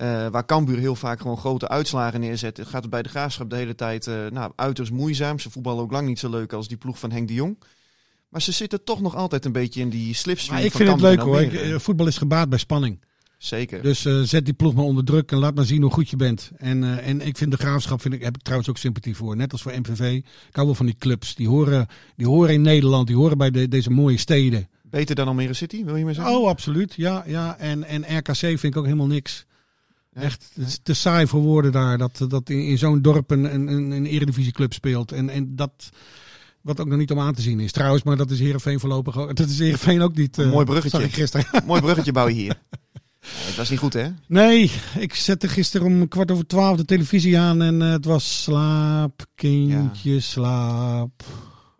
Eh, 0.00 0.26
waar 0.30 0.46
Cambuur 0.46 0.78
heel 0.78 0.94
vaak 0.94 1.20
gewoon 1.20 1.36
grote 1.36 1.68
uitslagen 1.68 2.20
neerzet. 2.20 2.60
Gaat 2.62 2.82
het 2.82 2.90
bij 2.90 3.02
de 3.02 3.08
graafschap 3.08 3.50
de 3.50 3.56
hele 3.56 3.74
tijd 3.74 4.06
eh, 4.06 4.14
nou, 4.30 4.52
uiterst 4.56 4.92
moeizaam. 4.92 5.38
Ze 5.38 5.50
voetballen 5.50 5.82
ook 5.82 5.90
lang 5.90 6.06
niet 6.06 6.18
zo 6.18 6.30
leuk 6.30 6.52
als 6.52 6.68
die 6.68 6.76
ploeg 6.76 6.98
van 6.98 7.10
Henk 7.10 7.28
de 7.28 7.34
Jong. 7.34 7.58
Maar 8.28 8.42
ze 8.42 8.52
zitten 8.52 8.84
toch 8.84 9.00
nog 9.00 9.16
altijd 9.16 9.44
een 9.44 9.52
beetje 9.52 9.80
in 9.80 9.88
die 9.88 10.14
slipstream 10.14 10.56
Maar 10.56 10.64
ik 10.64 10.72
van 10.72 10.80
vind 10.80 10.92
het 10.92 11.00
leuk 11.00 11.20
hoor. 11.20 11.40
Ik, 11.40 11.52
eh, 11.52 11.78
voetbal 11.78 12.06
is 12.06 12.18
gebaat 12.18 12.48
bij 12.48 12.58
spanning. 12.58 13.00
Zeker. 13.38 13.82
Dus 13.82 14.00
zet 14.22 14.44
die 14.44 14.54
ploeg 14.54 14.74
maar 14.74 14.84
onder 14.84 15.04
druk 15.04 15.32
en 15.32 15.38
laat 15.38 15.54
maar 15.54 15.64
zien 15.64 15.82
hoe 15.82 15.90
goed 15.90 16.10
je 16.10 16.16
bent. 16.16 16.50
En, 16.56 17.02
en 17.02 17.20
ik 17.20 17.36
vind 17.36 17.50
de 17.50 17.56
graafschap, 17.56 18.00
vind 18.00 18.14
ik, 18.14 18.22
heb 18.22 18.36
ik 18.36 18.42
trouwens 18.42 18.70
ook 18.70 18.76
sympathie 18.76 19.16
voor. 19.16 19.36
Net 19.36 19.52
als 19.52 19.62
voor 19.62 19.72
MVV. 19.72 20.14
Ik 20.48 20.54
hou 20.54 20.66
wel 20.66 20.74
van 20.74 20.86
die 20.86 20.96
clubs. 20.98 21.34
Die 21.34 21.48
horen, 21.48 21.86
die 22.16 22.26
horen 22.26 22.54
in 22.54 22.62
Nederland, 22.62 23.06
die 23.06 23.16
horen 23.16 23.38
bij 23.38 23.50
de, 23.50 23.68
deze 23.68 23.90
mooie 23.90 24.18
steden. 24.18 24.68
Beter 24.82 25.14
dan 25.14 25.28
Almere 25.28 25.54
City, 25.54 25.84
wil 25.84 25.96
je 25.96 26.04
maar 26.04 26.14
zeggen? 26.14 26.34
Oh, 26.34 26.48
absoluut. 26.48 26.94
Ja, 26.94 27.24
ja. 27.26 27.58
En, 27.58 27.84
en 27.84 28.18
RKC 28.18 28.34
vind 28.34 28.64
ik 28.64 28.76
ook 28.76 28.84
helemaal 28.84 29.06
niks. 29.06 29.46
Echt, 30.12 30.50
het 30.54 30.66
is 30.68 30.78
te 30.82 30.94
saai 30.94 31.26
voor 31.26 31.40
woorden 31.40 31.72
daar. 31.72 31.98
Dat, 31.98 32.24
dat 32.28 32.50
in, 32.50 32.66
in 32.66 32.78
zo'n 32.78 33.02
dorp 33.02 33.30
een, 33.30 33.54
een, 33.54 33.68
een, 33.92 34.06
eredivisieclub 34.06 34.72
speelt. 34.72 35.12
En, 35.12 35.28
en 35.28 35.56
dat, 35.56 35.72
wat 36.60 36.80
ook 36.80 36.86
nog 36.88 36.98
niet 36.98 37.10
om 37.10 37.20
aan 37.20 37.34
te 37.34 37.42
zien 37.42 37.60
is. 37.60 37.72
Trouwens, 37.72 38.02
maar 38.02 38.16
dat 38.16 38.30
is 38.30 38.38
Heerenveen 38.40 38.80
voorlopig 38.80 39.18
ook. 39.18 39.36
Dat 39.36 39.48
is 39.48 39.58
Heerenveen 39.58 40.02
ook 40.02 40.16
niet. 40.16 40.38
eh, 40.38 40.50
Mooi 40.50 40.64
bruggetje. 40.64 41.08
Gisteren. 41.08 41.46
Mooi 41.66 41.80
bruggetje 41.80 42.12
bouw 42.12 42.28
je 42.28 42.34
hier. 42.34 42.58
Dat 43.46 43.56
was 43.56 43.70
niet 43.70 43.78
goed, 43.78 43.92
hè? 43.92 44.08
Nee, 44.26 44.70
ik 44.98 45.14
zette 45.14 45.48
gisteren 45.48 45.86
om 45.86 46.08
kwart 46.08 46.30
over 46.30 46.46
twaalf 46.46 46.76
de 46.76 46.84
televisie 46.84 47.38
aan 47.38 47.62
en 47.62 47.82
eh, 47.82 47.90
het 47.90 48.04
was 48.04 48.42
slaap, 48.42 49.26
kindje, 49.34 50.20
slaap. 50.20 51.24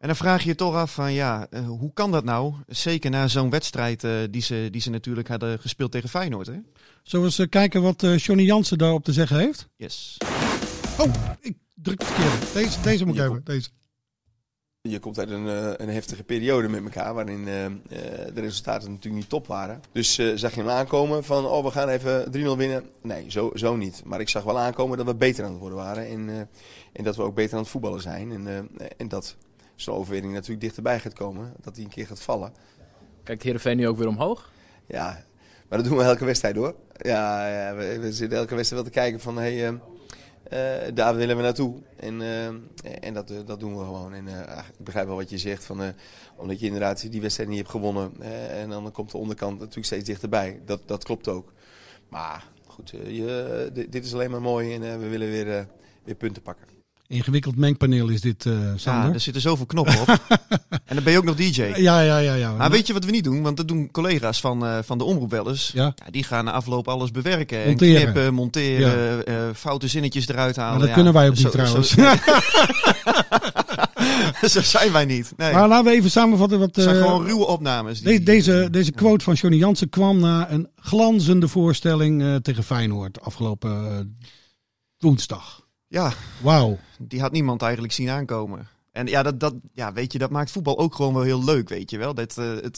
En 0.01 0.07
dan 0.07 0.17
vraag 0.17 0.43
je 0.43 0.49
je 0.49 0.55
toch 0.55 0.75
af 0.75 0.95
van 0.95 1.13
ja, 1.13 1.47
eh, 1.51 1.67
hoe 1.67 1.93
kan 1.93 2.11
dat 2.11 2.25
nou? 2.25 2.55
Zeker 2.67 3.11
na 3.11 3.29
zo'n 3.29 3.51
wedstrijd 3.51 4.05
eh, 4.05 4.13
die, 4.31 4.43
ze, 4.43 4.69
die 4.71 4.81
ze 4.81 4.91
natuurlijk 4.91 5.29
hadden 5.29 5.59
gespeeld 5.59 5.93
tegen 5.93 6.09
Feyenoord, 6.09 6.47
hè? 6.47 6.59
Zullen 7.03 7.27
we 7.27 7.31
eens 7.33 7.39
eh, 7.39 7.49
kijken 7.49 7.83
wat 7.83 8.03
eh, 8.03 8.19
Johnny 8.19 8.45
Jansen 8.45 8.79
daarop 8.79 9.05
te 9.05 9.13
zeggen 9.13 9.39
heeft? 9.39 9.69
Yes. 9.77 10.17
Oh, 10.99 11.13
ik 11.41 11.57
druk 11.75 12.03
verkeerd. 12.05 12.53
Deze, 12.53 12.81
deze 12.81 13.05
moet 13.05 13.15
ik 13.15 13.21
hebben. 13.21 13.45
Deze. 13.45 13.69
Je 14.83 14.99
komt 14.99 15.19
uit 15.19 15.31
een, 15.31 15.49
eh, 15.49 15.73
een 15.77 15.89
heftige 15.89 16.23
periode 16.23 16.69
met 16.69 16.83
elkaar, 16.83 17.15
waarin 17.15 17.49
eh, 17.49 17.65
eh, 17.65 17.73
de 18.35 18.41
resultaten 18.41 18.89
natuurlijk 18.89 19.23
niet 19.23 19.29
top 19.29 19.47
waren. 19.47 19.81
Dus 19.93 20.19
eh, 20.19 20.33
zag 20.35 20.55
je 20.55 20.61
hem 20.61 20.71
aankomen 20.71 21.25
van, 21.25 21.47
oh 21.47 21.65
we 21.65 21.71
gaan 21.71 21.89
even 21.89 22.33
3-0 22.33 22.57
winnen? 22.57 22.85
Nee, 23.03 23.31
zo, 23.31 23.51
zo 23.55 23.77
niet. 23.77 24.03
Maar 24.05 24.21
ik 24.21 24.29
zag 24.29 24.43
wel 24.43 24.59
aankomen 24.59 24.97
dat 24.97 25.07
we 25.07 25.15
beter 25.15 25.45
aan 25.45 25.51
het 25.51 25.61
worden 25.61 25.79
waren 25.79 26.07
en, 26.09 26.29
eh, 26.29 26.39
en 26.93 27.05
dat 27.05 27.17
we 27.17 27.23
ook 27.23 27.35
beter 27.35 27.55
aan 27.55 27.63
het 27.63 27.71
voetballen 27.71 28.01
zijn. 28.01 28.33
En, 28.33 28.47
eh, 28.47 28.87
en 28.97 29.09
dat 29.09 29.37
zo'n 29.81 29.95
overwinning 29.95 30.33
natuurlijk 30.33 30.61
dichterbij 30.61 31.01
gaat 31.01 31.13
komen, 31.13 31.53
dat 31.61 31.75
die 31.75 31.85
een 31.85 31.91
keer 31.91 32.07
gaat 32.07 32.23
vallen. 32.23 32.53
Kijkt 33.23 33.43
Heerenveen 33.43 33.77
nu 33.77 33.89
ook 33.89 33.97
weer 33.97 34.09
omhoog? 34.09 34.51
Ja, 34.87 35.25
maar 35.69 35.79
dat 35.79 35.89
doen 35.89 35.99
we 35.99 36.05
elke 36.05 36.25
wedstrijd 36.25 36.57
hoor. 36.57 36.75
Ja, 36.97 37.49
ja 37.49 37.75
we, 37.75 37.99
we 37.99 38.13
zitten 38.13 38.39
elke 38.39 38.55
wedstrijd 38.55 38.83
wel 38.83 38.93
te 38.93 38.99
kijken 38.99 39.21
van, 39.21 39.37
hey, 39.37 39.67
eh, 39.67 39.75
eh, 40.51 40.95
daar 40.95 41.17
willen 41.17 41.37
we 41.37 41.43
naartoe. 41.43 41.75
En, 41.97 42.21
eh, 42.21 42.47
en 43.01 43.15
dat, 43.15 43.31
eh, 43.31 43.37
dat 43.47 43.61
doen 43.61 43.79
we 43.79 43.85
gewoon. 43.85 44.15
En 44.15 44.27
ik 44.79 44.85
begrijp 44.85 45.07
wel 45.07 45.17
wat 45.17 45.31
je 45.31 45.39
zegt, 45.39 45.65
van, 45.65 45.95
omdat 46.37 46.61
je 46.61 46.67
inderdaad 46.67 47.11
die 47.11 47.21
wedstrijd 47.21 47.49
niet 47.49 47.59
hebt 47.59 47.71
gewonnen. 47.71 48.23
en 48.51 48.71
dan 48.71 48.93
komt 48.93 49.11
de 49.11 49.19
onderkant 49.19 49.59
natuurlijk 49.59 49.87
steeds 49.87 50.05
dichterbij. 50.05 50.61
Dat, 50.65 50.81
dat 50.87 51.05
klopt 51.05 51.29
ook. 51.29 51.53
Maar 52.09 52.47
goed, 52.67 52.91
je, 52.91 53.71
dit, 53.73 54.05
is 54.05 54.15
alleen 54.15 54.31
maar 54.31 54.43
mooi 54.43 54.75
en 54.75 55.01
we 55.01 55.09
willen 55.09 55.31
weer, 55.31 55.67
weer 56.05 56.15
punten 56.15 56.43
pakken. 56.43 56.80
Ingewikkeld 57.11 57.57
mengpaneel 57.57 58.09
is 58.09 58.21
dit, 58.21 58.45
Ja, 58.45 58.77
Sander. 58.77 59.15
er 59.15 59.21
zitten 59.21 59.43
zoveel 59.43 59.67
knoppen 59.67 60.01
op. 60.01 60.09
en 60.87 60.95
dan 60.95 61.03
ben 61.05 61.13
je 61.13 61.19
ook 61.19 61.25
nog 61.25 61.37
DJ. 61.37 61.63
Ja, 61.63 62.01
ja, 62.01 62.19
ja. 62.19 62.35
ja. 62.35 62.53
Maar 62.53 62.71
weet 62.71 62.87
je 62.87 62.93
wat 62.93 63.05
we 63.05 63.11
niet 63.11 63.25
doen? 63.25 63.43
Want 63.43 63.57
dat 63.57 63.69
doen 63.69 63.91
collega's 63.91 64.41
van, 64.41 64.67
eh, 64.67 64.79
van 64.85 64.99
de 64.99 65.05
omroep 65.05 65.31
wel 65.31 65.49
eens. 65.49 65.71
Ja. 65.75 65.95
die 66.11 66.23
gaan 66.25 66.45
na 66.45 66.53
afloop 66.53 66.89
alles 66.89 67.11
bewerken. 67.11 67.67
Monteren. 67.67 67.97
En 67.97 68.03
knippen, 68.13 68.35
monteren, 68.35 69.27
eh, 69.27 69.35
foute 69.55 69.89
zinnetjes 69.89 70.29
eruit 70.29 70.57
halen. 70.57 70.71
Maar 70.71 70.79
dat 70.81 70.89
Ja, 70.89 70.95
kunnen 70.95 71.13
wij 71.13 71.29
ook 71.29 71.37
zo- 71.37 71.43
niet 71.43 71.53
trouwens. 71.53 71.91
Zo, 74.43 74.49
zo 74.61 74.61
zijn 74.61 74.93
wij 74.93 75.05
niet. 75.05 75.33
Nee. 75.37 75.53
Maar 75.53 75.69
laten 75.69 75.91
we 75.91 75.97
even 75.97 76.11
samenvatten 76.11 76.59
wat... 76.59 76.75
het 76.77 76.85
zijn 76.85 76.97
gewoon 76.97 77.27
ruwe 77.27 77.47
opnames. 77.47 78.01
de- 78.01 78.23
deze, 78.23 78.69
deze 78.71 78.93
quote 78.93 79.25
van 79.25 79.35
Johnny 79.35 79.59
Jansen 79.59 79.89
kwam 79.89 80.19
na 80.19 80.51
een 80.51 80.69
glanzende 80.77 81.49
voorstelling 81.49 82.43
tegen 82.43 82.65
Feyenoord 82.65 83.21
afgelopen 83.21 84.19
woensdag. 84.99 85.60
Ja, 85.91 86.13
Wauw. 86.43 86.79
die 86.99 87.21
had 87.21 87.33
niemand 87.33 87.63
eigenlijk 87.63 87.93
zien 87.93 88.09
aankomen. 88.09 88.69
En 88.93 89.07
ja, 89.07 89.23
dat, 89.23 89.41
dat, 89.41 89.55
ja, 89.73 89.93
weet 89.93 90.13
je, 90.13 90.19
dat 90.19 90.31
maakt 90.31 90.51
voetbal 90.51 90.79
ook 90.79 90.95
gewoon 90.95 91.15
wel 91.15 91.23
heel 91.23 91.45
leuk, 91.45 91.69
weet 91.69 91.91
je 91.91 91.99
wel. 91.99 92.15
Dat, 92.15 92.39
eh, 92.39 92.55
het, 92.55 92.77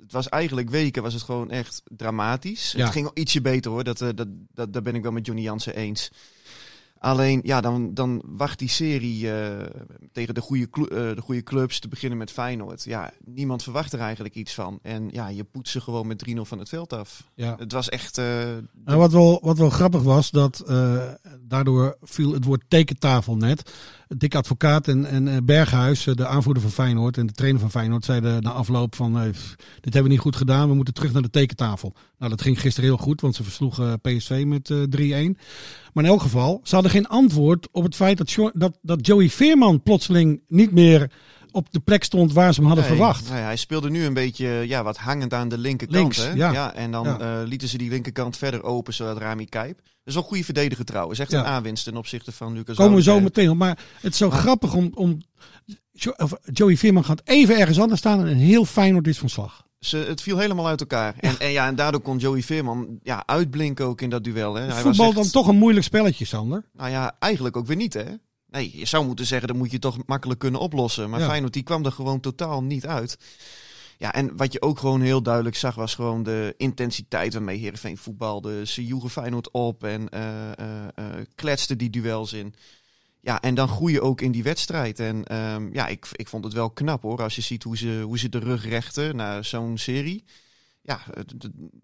het 0.00 0.12
was 0.12 0.28
eigenlijk 0.28 0.70
weken, 0.70 1.02
was 1.02 1.12
het 1.14 1.22
gewoon 1.22 1.50
echt 1.50 1.82
dramatisch. 1.84 2.72
Ja. 2.72 2.84
Het 2.84 2.92
ging 2.92 3.04
wel 3.04 3.22
ietsje 3.22 3.40
beter 3.40 3.70
hoor, 3.70 3.84
dat, 3.84 4.00
eh, 4.00 4.08
dat, 4.14 4.28
dat, 4.52 4.72
daar 4.72 4.82
ben 4.82 4.94
ik 4.94 5.02
wel 5.02 5.12
met 5.12 5.26
Johnny 5.26 5.42
Jansen 5.44 5.76
eens. 5.76 6.10
Alleen, 7.04 7.40
ja, 7.42 7.60
dan, 7.60 7.94
dan 7.94 8.22
wacht 8.26 8.58
die 8.58 8.68
serie 8.68 9.32
eh, 9.32 9.66
tegen 10.12 10.34
de 10.34 10.40
goede, 10.40 10.68
eh, 10.72 10.88
de 11.14 11.20
goede 11.20 11.42
clubs 11.42 11.78
te 11.80 11.88
beginnen 11.88 12.18
met 12.18 12.30
Feyenoord. 12.30 12.84
Ja, 12.84 13.12
niemand 13.24 13.62
verwacht 13.62 13.92
er 13.92 14.00
eigenlijk 14.00 14.34
iets 14.34 14.54
van. 14.54 14.78
En 14.82 15.08
ja, 15.12 15.28
je 15.28 15.44
poetst 15.44 15.72
ze 15.72 15.80
gewoon 15.80 16.06
met 16.06 16.24
3-0 16.30 16.40
van 16.40 16.58
het 16.58 16.68
veld 16.68 16.92
af. 16.92 17.30
Ja. 17.34 17.54
Het 17.58 17.72
was 17.72 17.88
echt... 17.88 18.18
eh, 18.18 18.24
Nou, 18.84 18.98
wat, 18.98 19.12
wel, 19.12 19.38
wat 19.42 19.58
wel 19.58 19.70
grappig 19.70 20.02
was, 20.02 20.30
dat 20.30 20.62
daardoor 21.40 21.96
viel 22.02 22.32
het 22.32 22.44
woord 22.44 22.64
tekentafel 22.68 23.36
net. 23.36 23.72
Dick 24.16 24.34
Advocaat 24.34 24.88
en, 24.88 25.04
en 25.04 25.28
eh, 25.28 25.36
Berghuis, 25.44 26.06
eh, 26.06 26.14
de 26.14 26.26
aanvoerder 26.26 26.62
van 26.62 26.72
Feyenoord 26.72 27.18
en 27.18 27.26
de 27.26 27.32
trainer 27.32 27.60
van 27.60 27.70
Feyenoord, 27.70 28.04
zeiden 28.04 28.42
na 28.42 28.50
afloop 28.50 28.94
van 28.94 29.18
eh, 29.18 29.22
dit 29.22 29.34
hebben 29.82 30.02
we 30.02 30.08
niet 30.08 30.18
goed 30.18 30.36
gedaan, 30.36 30.68
we 30.68 30.74
moeten 30.74 30.94
terug 30.94 31.12
naar 31.12 31.22
de 31.22 31.30
tekentafel. 31.30 31.94
Nou, 32.18 32.30
dat 32.30 32.42
ging 32.42 32.60
gisteren 32.60 32.88
heel 32.88 32.98
goed, 32.98 33.20
want 33.20 33.34
ze 33.34 33.42
versloegen 33.42 34.00
PSV 34.00 34.44
met 34.46 34.70
eh 34.70 34.78
3-1. 35.30 35.38
Maar 35.92 36.04
in 36.04 36.10
elk 36.10 36.22
geval, 36.22 36.60
ze 36.62 36.74
hadden 36.74 36.92
geen 36.92 37.08
antwoord 37.08 37.68
op 37.72 37.84
het 37.84 37.94
feit 37.94 38.18
dat, 38.18 38.50
dat, 38.54 38.78
dat 38.82 39.06
Joey 39.06 39.28
Veerman 39.28 39.82
plotseling 39.82 40.40
niet 40.48 40.72
meer 40.72 41.10
op 41.54 41.72
de 41.72 41.80
plek 41.80 42.04
stond 42.04 42.32
waar 42.32 42.54
ze 42.54 42.58
hem 42.60 42.68
hadden 42.68 42.88
Nee, 42.88 42.96
verwacht. 42.96 43.30
nee, 43.30 43.40
hij 43.42 43.56
speelde 43.56 43.90
nu 43.90 44.04
een 44.04 44.14
beetje 44.14 44.46
ja, 44.48 44.82
wat 44.82 44.96
hangend 44.96 45.32
aan 45.34 45.48
de 45.48 45.58
linkerkant. 45.58 45.98
Links, 45.98 46.16
hè? 46.16 46.32
ja. 46.32 46.74
en 46.74 46.90
dan 46.90 47.04
Ja. 47.04 47.18
eh, 47.18 47.46
lieten 47.46 47.68
ze 47.68 47.78
die 47.78 47.90
linkerkant 47.90 48.36
verder 48.36 48.62
open, 48.62 48.94
zodat 48.94 49.18
Rami 49.18 49.44
Kijp. 49.46 49.76
Dat 49.76 49.86
is 50.04 50.14
wel 50.14 50.22
een 50.22 50.28
goede 50.28 50.44
verdediger 50.44 50.84
trouwens. 50.84 51.18
Echt 51.18 51.30
Ja. 51.30 51.38
een 51.38 51.44
aanwinst 51.44 51.84
ten 51.84 51.96
opzichte 51.96 52.32
van 52.32 52.52
Lucas 52.52 52.76
Komen 52.76 52.94
we 52.96 53.02
zo 53.02 53.20
meteen 53.20 53.50
op. 53.50 53.56
Maar 53.56 53.78
het 54.00 54.12
is 54.12 54.18
zo 54.18 54.30
grappig 54.30 54.74
om, 54.74 54.90
om 54.94 55.18
Joey 56.52 56.76
Veerman 56.76 57.04
gaat 57.04 57.20
even 57.24 57.58
ergens 57.58 57.80
anders 57.80 58.00
staan 58.00 58.20
en 58.20 58.26
een 58.26 58.36
heel 58.36 58.64
Feyenoord 58.64 59.06
is 59.06 59.18
van 59.18 59.28
slag. 59.28 59.62
Ze, 59.78 59.96
het 59.96 60.22
viel 60.22 60.38
helemaal 60.38 60.66
uit 60.66 60.80
elkaar. 60.80 61.14
En, 61.20 61.38
en, 61.38 61.50
ja, 61.50 61.66
en 61.66 61.74
daardoor 61.74 62.00
kon 62.00 62.18
Joey 62.18 62.42
Veerman 62.42 62.98
ja, 63.02 63.22
uitblinken 63.26 63.84
ook 63.86 64.00
in 64.00 64.10
dat 64.10 64.24
duel. 64.24 64.54
Hè. 64.54 64.60
Hij 64.60 64.70
was 64.72 64.80
Voetbal 64.82 65.06
echt- 65.06 65.14
dan 65.14 65.30
toch 65.30 65.48
een 65.48 65.56
moeilijk 65.56 65.84
spelletje, 65.86 66.24
Sander. 66.24 66.64
Nou 66.72 66.90
ja, 66.90 67.16
eigenlijk 67.18 67.56
ook 67.56 67.66
weer 67.66 67.76
niet 67.76 67.94
hè. 67.94 68.04
Nee, 68.54 68.70
je 68.74 68.84
zou 68.84 69.06
moeten 69.06 69.26
zeggen, 69.26 69.48
dat 69.48 69.56
moet 69.56 69.70
je 69.70 69.78
toch 69.78 69.96
makkelijk 70.06 70.40
kunnen 70.40 70.60
oplossen. 70.60 71.10
Maar 71.10 71.20
Ja. 71.20 71.26
Feyenoord 71.26 71.52
die 71.52 71.62
kwam 71.62 71.84
er 71.84 71.92
gewoon 71.92 72.20
totaal 72.20 72.62
niet 72.62 72.86
uit. 72.86 73.18
Ja, 73.98 74.12
en 74.12 74.36
wat 74.36 74.52
je 74.52 74.62
ook 74.62 74.78
gewoon 74.78 75.00
heel 75.00 75.22
duidelijk 75.22 75.56
zag, 75.56 75.74
was 75.74 75.94
gewoon 75.94 76.22
de 76.22 76.54
intensiteit 76.56 77.32
waarmee 77.32 77.58
Heerenveen 77.58 77.96
voetbalde. 77.98 78.66
Ze 78.66 78.86
joegen 78.86 79.10
Feyenoord 79.10 79.50
op 79.50 79.84
en 79.84 80.08
eh, 80.08 81.04
kletsten 81.34 81.78
die 81.78 81.90
duels 81.90 82.32
in. 82.32 82.54
Ja, 83.20 83.40
en 83.40 83.54
dan 83.54 83.68
groei 83.68 83.92
je 83.92 84.00
ook 84.02 84.20
in 84.20 84.32
die 84.32 84.42
wedstrijd. 84.42 85.00
En 85.00 85.24
ehm, 85.24 85.68
ja, 85.72 85.86
ik, 85.86 86.06
ik 86.12 86.28
vond 86.28 86.44
het 86.44 86.52
wel 86.52 86.70
knap 86.70 87.02
hoor, 87.02 87.22
als 87.22 87.34
je 87.34 87.42
ziet 87.42 87.62
hoe 87.62 87.76
ze, 87.76 88.00
hoe 88.04 88.18
ze 88.18 88.28
de 88.28 88.38
rug 88.38 88.68
rechten 88.68 89.16
naar 89.16 89.44
zo'n 89.44 89.78
serie. 89.78 90.24
Ja, 90.82 91.00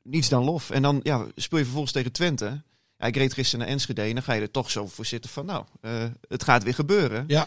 niets 0.02 0.28
dan 0.28 0.44
lof. 0.44 0.70
En 0.70 0.82
dan 0.82 1.00
ja, 1.02 1.26
speel 1.34 1.58
je 1.58 1.64
vervolgens 1.64 1.92
tegen 1.92 2.12
Twente. 2.12 2.62
Ja, 3.00 3.06
ik 3.06 3.16
reed 3.16 3.34
gisteren 3.34 3.64
naar 3.64 3.74
Enschede 3.74 4.02
en 4.02 4.14
dan 4.14 4.22
ga 4.22 4.32
je 4.32 4.40
er 4.40 4.50
toch 4.50 4.70
zo 4.70 4.86
voor 4.86 5.06
zitten 5.06 5.30
van, 5.30 5.46
nou, 5.46 5.64
eh, 5.80 6.04
het 6.28 6.44
gaat 6.44 6.62
weer 6.62 6.74
gebeuren. 6.74 7.24
Ja. 7.26 7.46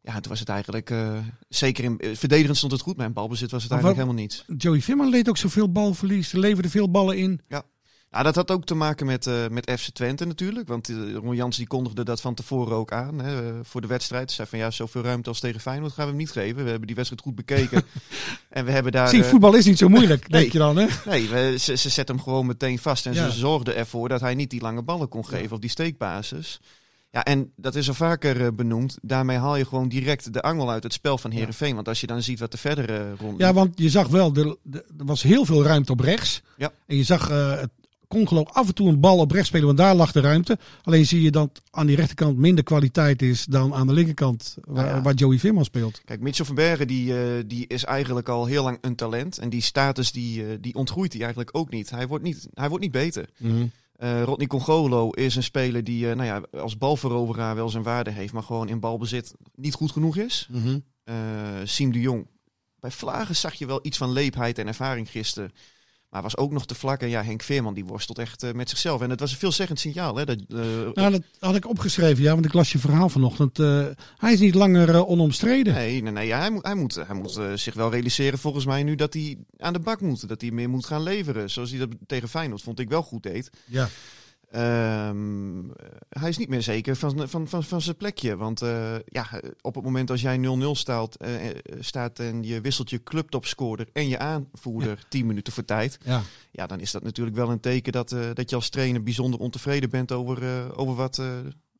Ja, 0.00 0.12
toen 0.12 0.30
was 0.30 0.40
het 0.40 0.48
eigenlijk, 0.48 0.90
eh, 0.90 1.18
zeker 1.48 1.84
in 1.84 1.98
eh, 1.98 2.16
verdedigend 2.16 2.56
stond 2.56 2.72
het 2.72 2.80
goed, 2.80 2.96
maar 2.96 3.06
in 3.06 3.12
balbezit 3.12 3.50
was 3.50 3.62
het 3.62 3.72
Maar 3.72 3.82
eigenlijk 3.82 4.08
helemaal 4.08 4.44
niet. 4.48 4.62
Joey 4.62 4.80
Veerman 4.80 5.08
leed 5.08 5.28
ook 5.28 5.36
zoveel 5.36 5.72
balverlies. 5.72 6.32
Leverde 6.32 6.70
veel 6.70 6.90
ballen 6.90 7.16
in. 7.18 7.40
Ja. 7.48 7.64
Nou, 8.14 8.26
dat 8.26 8.34
had 8.34 8.50
ook 8.50 8.64
te 8.64 8.74
maken 8.74 9.06
met, 9.06 9.26
eh, 9.26 9.34
met 9.50 9.70
FC 9.78 9.88
Twente 9.88 10.24
natuurlijk. 10.24 10.68
Want 10.68 10.88
eh, 10.88 11.14
Ron 11.14 11.34
Jans 11.34 11.56
die 11.56 11.66
kondigde 11.66 12.04
dat 12.04 12.20
van 12.20 12.34
tevoren 12.34 12.76
ook 12.76 12.92
aan 12.92 13.18
hè, 13.18 13.42
eh, 13.42 13.54
voor 13.62 13.80
de 13.80 13.86
wedstrijd. 13.86 14.26
Hij 14.26 14.34
zei 14.34 14.48
van 14.48 14.58
ja, 14.58 14.70
zoveel 14.70 15.02
ruimte 15.02 15.28
als 15.28 15.40
tegen 15.40 15.60
Feyenoord 15.60 15.92
gaan 15.92 16.04
we 16.04 16.10
hem 16.10 16.18
niet 16.20 16.30
geven. 16.30 16.62
We 16.64 16.68
hebben 16.70 16.86
die 16.86 16.96
wedstrijd 16.96 17.22
goed 17.22 17.34
bekeken. 17.34 17.82
en 18.48 18.64
we 18.64 18.70
hebben 18.70 18.92
daar... 18.92 19.08
Zie, 19.08 19.24
voetbal 19.24 19.54
is 19.54 19.64
niet 19.64 19.78
zo 19.78 19.88
moeilijk, 19.88 20.28
nee. 20.28 20.40
denk 20.40 20.52
je 20.52 20.58
dan, 20.58 20.76
hè? 20.76 20.86
Nee, 21.04 21.28
we, 21.28 21.58
ze, 21.58 21.76
ze 21.76 21.88
zetten 21.88 22.14
hem 22.14 22.24
gewoon 22.24 22.46
meteen 22.46 22.78
vast. 22.78 23.06
En 23.06 23.12
Ja. 23.12 23.30
ze 23.30 23.38
zorgden 23.38 23.76
ervoor 23.76 24.08
dat 24.08 24.20
hij 24.20 24.34
niet 24.34 24.50
die 24.50 24.60
lange 24.60 24.82
ballen 24.82 25.08
kon 25.08 25.26
geven 25.26 25.56
op 25.56 25.60
die 25.60 25.70
steekbasis. 25.70 26.60
Ja, 27.10 27.24
en 27.24 27.52
dat 27.56 27.74
is 27.74 27.88
al 27.88 27.94
vaker 27.94 28.54
benoemd. 28.54 28.98
Daarmee 29.02 29.36
haal 29.36 29.56
je 29.56 29.66
gewoon 29.66 29.88
direct 29.88 30.32
de 30.32 30.42
angel 30.42 30.70
uit 30.70 30.82
het 30.82 30.92
spel 30.92 31.18
van 31.18 31.30
Herenveen. 31.30 31.74
Want 31.74 31.88
als 31.88 32.00
je 32.00 32.06
dan 32.06 32.22
ziet 32.22 32.38
wat 32.40 32.52
er 32.52 32.58
verder 32.58 33.16
rond. 33.18 33.38
Ja, 33.38 33.52
want 33.52 33.78
je 33.78 33.90
zag 33.90 34.08
wel, 34.08 34.34
er, 34.34 34.56
er 34.72 34.84
was 34.96 35.22
heel 35.22 35.44
veel 35.44 35.64
ruimte 35.64 35.92
op 35.92 36.00
rechts. 36.00 36.42
Ja. 36.56 36.72
En 36.86 36.96
je 36.96 37.04
zag 37.04 37.28
het 37.28 37.70
Congelo 38.08 38.42
af 38.42 38.68
en 38.68 38.74
toe 38.74 38.88
een 38.88 39.00
bal 39.00 39.18
op 39.18 39.30
rechts 39.30 39.48
spelen, 39.48 39.66
want 39.66 39.78
daar 39.78 39.94
lag 39.94 40.12
de 40.12 40.20
ruimte. 40.20 40.58
Alleen 40.82 41.06
zie 41.06 41.22
je 41.22 41.30
dat 41.30 41.62
aan 41.70 41.86
die 41.86 41.96
rechterkant 41.96 42.36
minder 42.36 42.64
kwaliteit 42.64 43.22
is 43.22 43.44
dan 43.44 43.74
aan 43.74 43.86
de 43.86 43.92
linkerkant, 43.92 44.56
waar, 44.60 44.84
Nou 44.84 44.96
ja. 44.96 45.02
waar 45.02 45.14
Joey 45.14 45.38
Veerman 45.38 45.64
speelt. 45.64 46.00
Kijk, 46.04 46.20
Mitchell 46.20 46.44
van 46.44 46.54
Bergen 46.54 46.86
die, 46.86 47.18
eh, 47.18 47.42
die 47.46 47.66
is 47.66 47.84
eigenlijk 47.84 48.28
al 48.28 48.46
heel 48.46 48.62
lang 48.62 48.78
een 48.80 48.96
talent. 48.96 49.38
En 49.38 49.48
die 49.48 49.60
status 49.60 50.12
die, 50.12 50.46
eh, 50.46 50.56
die 50.60 50.74
ontgroeit 50.74 51.12
hij 51.12 51.22
eigenlijk 51.22 51.56
ook 51.56 51.70
niet. 51.70 51.90
Hij 51.90 52.06
wordt 52.06 52.24
niet, 52.24 52.48
hij 52.54 52.68
wordt 52.68 52.82
niet 52.82 52.92
beter. 52.92 53.28
Eh 53.94 54.22
Rodney 54.22 54.46
Congolo 54.46 55.10
is 55.10 55.36
een 55.36 55.42
speler 55.42 55.84
die 55.84 56.06
nou 56.06 56.24
ja, 56.24 56.42
als 56.60 56.78
balveroveraar 56.78 57.54
wel 57.54 57.68
zijn 57.68 57.82
waarde 57.82 58.10
heeft, 58.10 58.32
maar 58.32 58.42
gewoon 58.42 58.68
in 58.68 58.80
balbezit 58.80 59.34
niet 59.54 59.74
goed 59.74 59.92
genoeg 59.92 60.16
is. 60.16 60.48
Mhm. 60.50 60.78
Siem 61.64 61.92
de 61.92 62.00
Jong. 62.00 62.26
Bij 62.80 62.90
Vlagen 62.90 63.36
zag 63.36 63.54
je 63.54 63.66
wel 63.66 63.78
iets 63.82 63.98
van 63.98 64.12
leepheid 64.12 64.58
en 64.58 64.66
ervaring 64.66 65.10
gisteren. 65.10 65.52
Maar 66.14 66.22
was 66.22 66.36
ook 66.36 66.52
nog 66.52 66.66
te 66.66 66.74
vlak. 66.74 67.00
En 67.00 67.08
ja, 67.08 67.22
Henk 67.22 67.42
Veerman 67.42 67.74
die 67.74 67.84
worstelt 67.84 68.18
echt 68.18 68.42
eh, 68.42 68.52
met 68.52 68.68
zichzelf. 68.68 69.00
En 69.00 69.10
het 69.10 69.20
was 69.20 69.30
een 69.30 69.38
veelzeggend 69.38 69.80
signaal. 69.80 70.16
Hè, 70.16 70.24
dat, 70.24 70.38
eh, 70.48 70.56
Nou, 70.94 71.10
dat 71.10 71.22
had 71.38 71.56
ik 71.56 71.68
opgeschreven, 71.68 72.22
ja, 72.22 72.32
want 72.32 72.44
ik 72.44 72.52
las 72.52 72.72
je 72.72 72.78
verhaal 72.78 73.08
vanochtend. 73.08 73.58
Eh, 73.58 73.86
hij 74.16 74.32
is 74.32 74.40
niet 74.40 74.54
langer 74.54 75.06
onomstreden. 75.06 75.74
Nee, 75.74 76.02
nee, 76.02 76.12
nee 76.12 76.26
ja, 76.26 76.38
hij 76.38 76.50
moet, 76.50 76.64
hij 76.64 76.74
moet, 76.74 76.94
hij 76.94 77.14
moet 77.14 77.40
zich 77.54 77.74
wel 77.74 77.90
realiseren 77.90 78.38
volgens 78.38 78.66
mij 78.66 78.82
nu 78.82 78.94
dat 78.94 79.14
hij 79.14 79.38
aan 79.58 79.72
de 79.72 79.78
bak 79.78 80.00
moet. 80.00 80.28
Dat 80.28 80.40
hij 80.40 80.50
meer 80.50 80.70
moet 80.70 80.86
gaan 80.86 81.02
leveren. 81.02 81.50
Zoals 81.50 81.70
hij 81.70 81.78
dat 81.78 81.88
tegen 82.06 82.28
Feyenoord 82.28 82.62
vond 82.62 82.78
ik 82.78 82.88
wel 82.88 83.02
goed 83.02 83.22
deed. 83.22 83.50
Ja. 83.64 83.88
Ehm, 84.54 85.62
hij 86.08 86.28
is 86.28 86.38
niet 86.38 86.48
meer 86.48 86.62
zeker 86.62 86.96
van, 86.96 87.28
van, 87.28 87.48
van, 87.48 87.64
van 87.64 87.80
zijn 87.80 87.96
plekje. 87.96 88.36
Want 88.36 88.62
eh, 88.62 88.94
ja, 89.06 89.28
op 89.60 89.74
het 89.74 89.84
moment 89.84 90.10
als 90.10 90.20
jij 90.20 90.38
0-0 90.38 90.70
staat, 90.70 91.14
eh, 91.14 91.48
eh, 91.48 91.56
staat 91.80 92.18
en 92.18 92.42
je 92.42 92.60
wisselt 92.60 92.90
je 92.90 93.02
clubtopscorer 93.02 93.88
en 93.92 94.08
je 94.08 94.18
aanvoerder 94.18 95.04
10 95.08 95.26
minuten 95.26 95.52
voor 95.52 95.64
tijd. 95.64 95.98
Ja. 96.04 96.22
Ja, 96.50 96.66
dan 96.66 96.80
is 96.80 96.90
dat 96.90 97.02
natuurlijk 97.02 97.36
wel 97.36 97.50
een 97.50 97.60
teken 97.60 97.92
dat, 97.92 98.16
dat 98.34 98.50
je 98.50 98.56
als 98.56 98.68
trainer 98.68 99.02
bijzonder 99.02 99.40
ontevreden 99.40 99.90
bent 99.90 100.12
over, 100.12 100.76
over, 100.76 100.94
wat, 100.94 101.22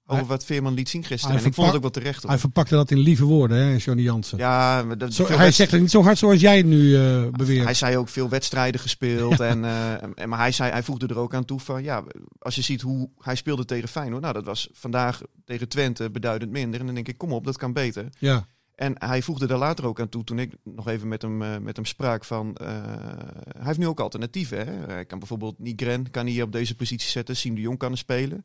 over 0.06 0.26
wat 0.26 0.44
Veerman 0.44 0.74
liet 0.74 0.88
zien 0.88 1.04
gisteren. 1.04 1.34
Hij 1.34 1.44
En 1.44 1.48
ik 1.48 1.54
vond 1.54 1.66
het 1.66 1.76
ook 1.76 1.82
wel 1.82 1.90
terecht. 1.90 2.22
hoor. 2.22 2.30
Hij 2.30 2.38
verpakte 2.38 2.74
dat 2.74 2.90
in 2.90 2.98
lieve 2.98 3.24
woorden, 3.24 3.58
hè, 3.58 3.76
Johnny 3.76 4.02
Jansen. 4.02 4.38
Ja, 4.38 4.82
maar 4.82 4.98
dat, 4.98 5.12
Zo, 5.12 5.26
hij 5.26 5.52
zegt 5.52 5.70
het 5.70 5.80
niet 5.80 5.90
zo 5.90 6.02
hard 6.02 6.18
zoals 6.18 6.40
jij 6.40 6.56
het 6.56 6.66
nu 6.66 6.96
eh, 6.96 7.26
beweert. 7.30 7.64
Hij 7.64 7.74
zei 7.74 7.96
ook 7.96 8.08
veel 8.08 8.28
wedstrijden 8.28 8.80
gespeeld. 8.80 9.40
En, 9.54 9.64
eh, 9.64 10.02
en, 10.14 10.28
maar 10.28 10.38
hij, 10.38 10.52
zei, 10.52 10.70
hij 10.70 10.82
voegde 10.82 11.06
er 11.06 11.18
ook 11.18 11.34
aan 11.34 11.44
toe 11.44 11.60
van, 11.60 11.82
ja, 11.82 12.04
als 12.38 12.54
je 12.54 12.62
ziet 12.62 12.80
hoe 12.80 13.10
hij 13.18 13.34
speelde 13.34 13.64
tegen 13.64 13.88
Feyenoord. 13.88 14.22
Nou, 14.22 14.34
dat 14.34 14.44
was 14.44 14.68
vandaag 14.72 15.20
tegen 15.44 15.68
Twente 15.68 16.10
beduidend 16.10 16.50
minder. 16.50 16.80
En 16.80 16.86
dan 16.86 16.94
denk 16.94 17.08
ik, 17.08 17.18
kom 17.18 17.32
op, 17.32 17.44
dat 17.44 17.56
kan 17.56 17.72
beter. 17.72 18.08
Ja. 18.18 18.46
En 18.74 18.94
hij 18.98 19.22
voegde 19.22 19.46
daar 19.46 19.58
later 19.58 19.86
ook 19.86 20.00
aan 20.00 20.08
toe, 20.08 20.24
toen 20.24 20.38
ik 20.38 20.52
nog 20.64 20.88
even 20.88 21.08
met 21.08 21.22
hem, 21.22 21.42
eh, 21.42 21.58
met 21.58 21.76
hem 21.76 21.84
sprak, 21.84 22.24
van 22.24 22.56
hij 22.58 23.66
heeft 23.66 23.78
nu 23.78 23.86
ook 23.86 24.00
alternatieven. 24.00 24.58
Hè? 24.58 24.92
Hij 24.92 25.04
kan 25.04 25.18
bijvoorbeeld 25.18 25.58
Nigren 25.58 26.10
kan 26.10 26.26
hij 26.26 26.42
op 26.42 26.52
deze 26.52 26.74
positie 26.74 27.10
zetten, 27.10 27.36
Siem 27.36 27.54
de 27.54 27.60
Jong 27.60 27.78
kan 27.78 27.90
er 27.90 27.98
spelen. 27.98 28.44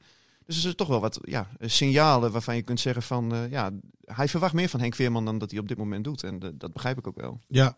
Dus 0.50 0.58
er 0.58 0.64
zijn 0.64 0.76
toch 0.76 0.88
wel 0.88 1.00
wat 1.00 1.20
ja, 1.22 1.50
signalen 1.60 2.32
waarvan 2.32 2.56
je 2.56 2.62
kunt 2.62 2.80
zeggen 2.80 3.04
van, 3.04 3.34
eh, 3.34 3.52
ja, 3.52 3.72
hij 4.02 4.28
verwacht 4.28 4.54
meer 4.54 4.70
van 4.70 4.80
Henk 4.80 4.96
Veerman 4.96 5.26
dan 5.26 5.38
dat 5.38 5.52
hij 5.52 5.60
op 5.60 5.68
dit 5.68 5.78
moment 5.78 6.04
doet. 6.04 6.24
En 6.24 6.40
dat 6.56 6.74
begrijp 6.74 6.98
ik 6.98 7.08
ook 7.08 7.22
wel. 7.22 7.40
Ja. 7.48 7.78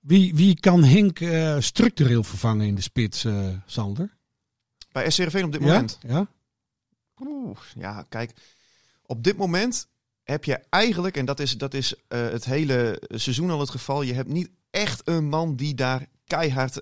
Wie, 0.00 0.34
wie 0.34 0.60
kan 0.60 0.84
Henk 0.84 1.20
eh, 1.20 1.60
structureel 1.60 2.22
vervangen 2.22 2.66
in 2.66 2.74
de 2.74 2.80
spits, 2.80 3.24
eh, 3.24 3.48
Sander? 3.66 4.16
Bij 4.92 5.10
SCRV 5.10 5.42
op 5.44 5.52
dit 5.52 5.60
Ja? 5.60 5.66
moment? 5.66 5.98
Ja? 6.06 6.26
Oeh, 7.20 7.58
ja, 7.74 8.02
kijk. 8.08 8.32
Op 9.02 9.24
dit 9.24 9.36
moment 9.36 9.88
heb 10.22 10.44
je 10.44 10.64
eigenlijk, 10.68 11.16
en 11.16 11.24
dat 11.24 11.40
is, 11.40 11.58
dat 11.58 11.74
is 11.74 11.94
het 12.08 12.44
hele 12.44 13.02
seizoen 13.08 13.50
al 13.50 13.60
het 13.60 13.70
geval, 13.70 14.02
je 14.02 14.14
hebt 14.14 14.28
niet 14.28 14.50
echt 14.70 15.08
een 15.08 15.28
man 15.28 15.56
die 15.56 15.74
daar 15.74 16.06
keihard 16.24 16.80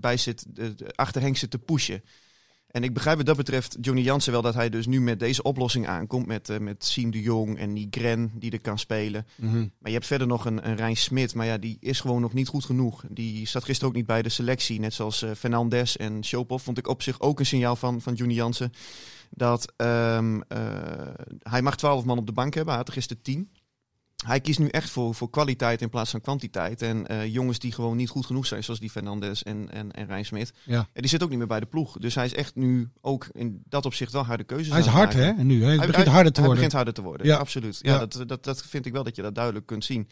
bij 0.00 0.16
zit, 0.16 0.46
achter 0.94 1.22
Henk 1.22 1.36
zit 1.36 1.50
te 1.50 1.58
pushen. 1.58 2.02
En 2.68 2.82
ik 2.82 2.94
begrijp 2.94 3.16
wat 3.16 3.26
dat 3.26 3.36
betreft 3.36 3.76
Johnny 3.80 4.02
Jansen 4.02 4.32
wel 4.32 4.42
dat 4.42 4.54
hij 4.54 4.68
dus 4.68 4.86
nu 4.86 5.00
met 5.00 5.20
deze 5.20 5.42
oplossing 5.42 5.86
aankomt. 5.86 6.26
Met, 6.26 6.48
eh, 6.48 6.58
met 6.58 6.84
Siem 6.84 7.10
de 7.10 7.20
Jong 7.20 7.58
en 7.58 7.72
Nigren 7.72 8.30
die 8.34 8.50
er 8.50 8.60
kan 8.60 8.78
spelen. 8.78 9.26
Mhm. 9.36 9.56
Maar 9.58 9.68
je 9.90 9.92
hebt 9.92 10.06
verder 10.06 10.26
nog 10.26 10.44
een, 10.44 10.68
een 10.68 10.76
Rijn 10.76 10.96
Smit. 10.96 11.34
Maar 11.34 11.46
ja, 11.46 11.58
die 11.58 11.76
is 11.80 12.00
gewoon 12.00 12.20
nog 12.20 12.32
niet 12.32 12.48
goed 12.48 12.64
genoeg. 12.64 13.04
Die 13.10 13.48
zat 13.48 13.64
gisteren 13.64 13.88
ook 13.88 13.96
niet 13.96 14.06
bij 14.06 14.22
de 14.22 14.28
selectie. 14.28 14.80
Net 14.80 14.94
zoals 14.94 15.24
Fernandes 15.36 15.96
en 15.96 16.24
Shopov. 16.24 16.62
Vond 16.62 16.78
ik 16.78 16.88
op 16.88 17.02
zich 17.02 17.20
ook 17.20 17.38
een 17.38 17.46
signaal 17.46 17.76
van, 17.76 18.00
van 18.00 18.14
Johnny 18.14 18.34
Jansen. 18.34 18.72
Dat 19.30 19.72
ehm, 19.76 20.40
eh, 20.48 20.58
hij 21.42 21.62
mag 21.62 21.76
12 21.76 22.04
man 22.04 22.18
op 22.18 22.26
de 22.26 22.32
bank 22.32 22.54
hebben. 22.54 22.74
Hij 22.74 22.82
had 22.82 22.88
er 22.88 22.94
gisteren 22.94 23.22
10. 23.22 23.50
Hij 24.26 24.40
kiest 24.40 24.58
nu 24.58 24.68
echt 24.68 24.90
voor, 24.90 25.14
voor 25.14 25.30
kwaliteit 25.30 25.82
in 25.82 25.88
plaats 25.88 26.10
van 26.10 26.20
kwantiteit. 26.20 26.82
En 26.82 27.06
eh, 27.06 27.26
jongens 27.32 27.58
die 27.58 27.72
gewoon 27.72 27.96
niet 27.96 28.08
goed 28.08 28.26
genoeg 28.26 28.46
zijn, 28.46 28.64
zoals 28.64 28.80
die 28.80 28.90
Fernandes 28.90 29.42
en, 29.42 29.70
en, 29.72 29.92
en 29.92 30.06
Rijn 30.06 30.24
Smit. 30.24 30.52
Ja. 30.64 30.88
die 30.92 31.08
zit 31.08 31.22
ook 31.22 31.28
niet 31.28 31.38
meer 31.38 31.46
bij 31.46 31.60
de 31.60 31.66
ploeg. 31.66 31.96
Dus 31.98 32.14
hij 32.14 32.24
is 32.24 32.34
echt 32.34 32.54
nu 32.54 32.88
ook 33.00 33.26
in 33.32 33.62
dat 33.68 33.86
opzicht 33.86 34.12
wel 34.12 34.24
harde 34.24 34.44
keuzes 34.44 34.70
Hij 34.72 34.80
is 34.80 34.86
hard, 34.86 35.14
maken. 35.14 35.36
hè? 35.36 35.42
Nu, 35.44 35.64
hè? 35.64 35.76
Hij 35.76 35.86
begint 35.86 36.06
harder 36.06 36.32
te 36.32 36.40
hij 36.40 36.48
worden. 36.48 36.54
begint 36.54 36.72
harder 36.72 36.94
te 36.94 37.02
worden, 37.02 37.26
Ja. 37.26 37.32
ja. 37.32 37.38
absoluut. 37.38 37.78
Ja, 37.82 37.92
Ja. 37.92 37.98
Dat, 38.06 38.28
dat, 38.28 38.44
dat 38.44 38.62
vind 38.66 38.86
ik 38.86 38.92
wel 38.92 39.04
dat 39.04 39.16
je 39.16 39.22
dat 39.22 39.34
duidelijk 39.34 39.66
kunt 39.66 39.84
zien. 39.84 40.08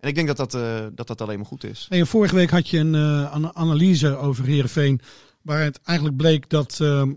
En 0.00 0.08
ik 0.08 0.14
denk 0.14 0.26
dat 0.26 0.36
dat, 0.36 0.54
eh, 0.54 0.86
dat, 0.94 1.06
dat 1.06 1.20
alleen 1.20 1.36
maar 1.38 1.46
goed 1.46 1.64
is. 1.64 1.86
Nee, 1.90 2.04
vorige 2.04 2.34
week 2.34 2.50
had 2.50 2.68
je 2.68 2.78
een 2.78 2.94
eh, 2.94 3.32
ana- 3.32 3.54
analyse 3.54 4.16
over 4.16 4.44
Heerenveen. 4.44 5.00
Waar 5.42 5.62
het 5.62 5.80
eigenlijk 5.82 6.16
bleek 6.18 6.48
dat 6.48 6.78
ehm, 6.80 7.12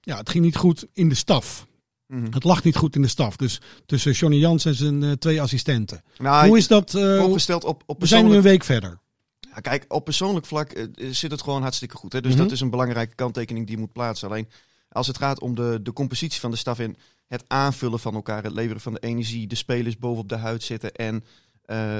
ja, 0.00 0.16
het 0.16 0.30
ging 0.30 0.44
niet 0.44 0.56
goed 0.56 0.86
in 0.92 1.08
de 1.08 1.14
staf. 1.14 1.66
Mhm. 2.14 2.32
Het 2.32 2.44
lag 2.44 2.64
niet 2.64 2.76
goed 2.76 2.96
in 2.96 3.02
de 3.02 3.08
staf. 3.08 3.36
Dus 3.36 3.60
tussen 3.86 4.12
Johnny 4.12 4.38
Jans 4.38 4.64
en 4.64 4.74
zijn 4.74 5.02
eh, 5.02 5.12
twee 5.12 5.42
assistenten. 5.42 6.02
Nou, 6.18 6.48
Hoe 6.48 6.58
is 6.58 6.66
dat? 6.68 6.94
eh, 6.94 7.24
opgesteld 7.24 7.64
op, 7.64 7.82
op 7.86 8.00
we 8.00 8.06
zijn 8.06 8.26
nu 8.26 8.34
een 8.36 8.42
week 8.42 8.64
verder. 8.64 8.98
Ja, 9.40 9.60
kijk, 9.60 9.84
op 9.88 10.04
persoonlijk 10.04 10.46
vlak 10.46 10.70
eh, 10.72 10.84
zit 11.10 11.30
het 11.30 11.42
gewoon 11.42 11.62
hartstikke 11.62 11.96
goed. 11.96 12.12
Hè? 12.12 12.20
Dus 12.20 12.32
Mhm. 12.32 12.42
dat 12.42 12.50
is 12.52 12.60
een 12.60 12.70
belangrijke 12.70 13.14
kanttekening 13.14 13.66
die 13.66 13.74
je 13.74 13.80
moet 13.80 13.92
plaatsen. 13.92 14.28
Alleen 14.28 14.48
als 14.88 15.06
het 15.06 15.18
gaat 15.18 15.40
om 15.40 15.54
de, 15.54 15.78
de 15.82 15.92
compositie 15.92 16.40
van 16.40 16.50
de 16.50 16.56
staf 16.56 16.78
en 16.78 16.96
het 17.26 17.44
aanvullen 17.46 17.98
van 18.00 18.14
elkaar, 18.14 18.42
het 18.42 18.52
leveren 18.52 18.80
van 18.80 18.92
de 18.92 19.00
energie, 19.00 19.46
de 19.46 19.54
spelers 19.54 19.98
bovenop 19.98 20.28
de 20.28 20.36
huid 20.36 20.62
zitten 20.62 20.92
en 20.92 21.24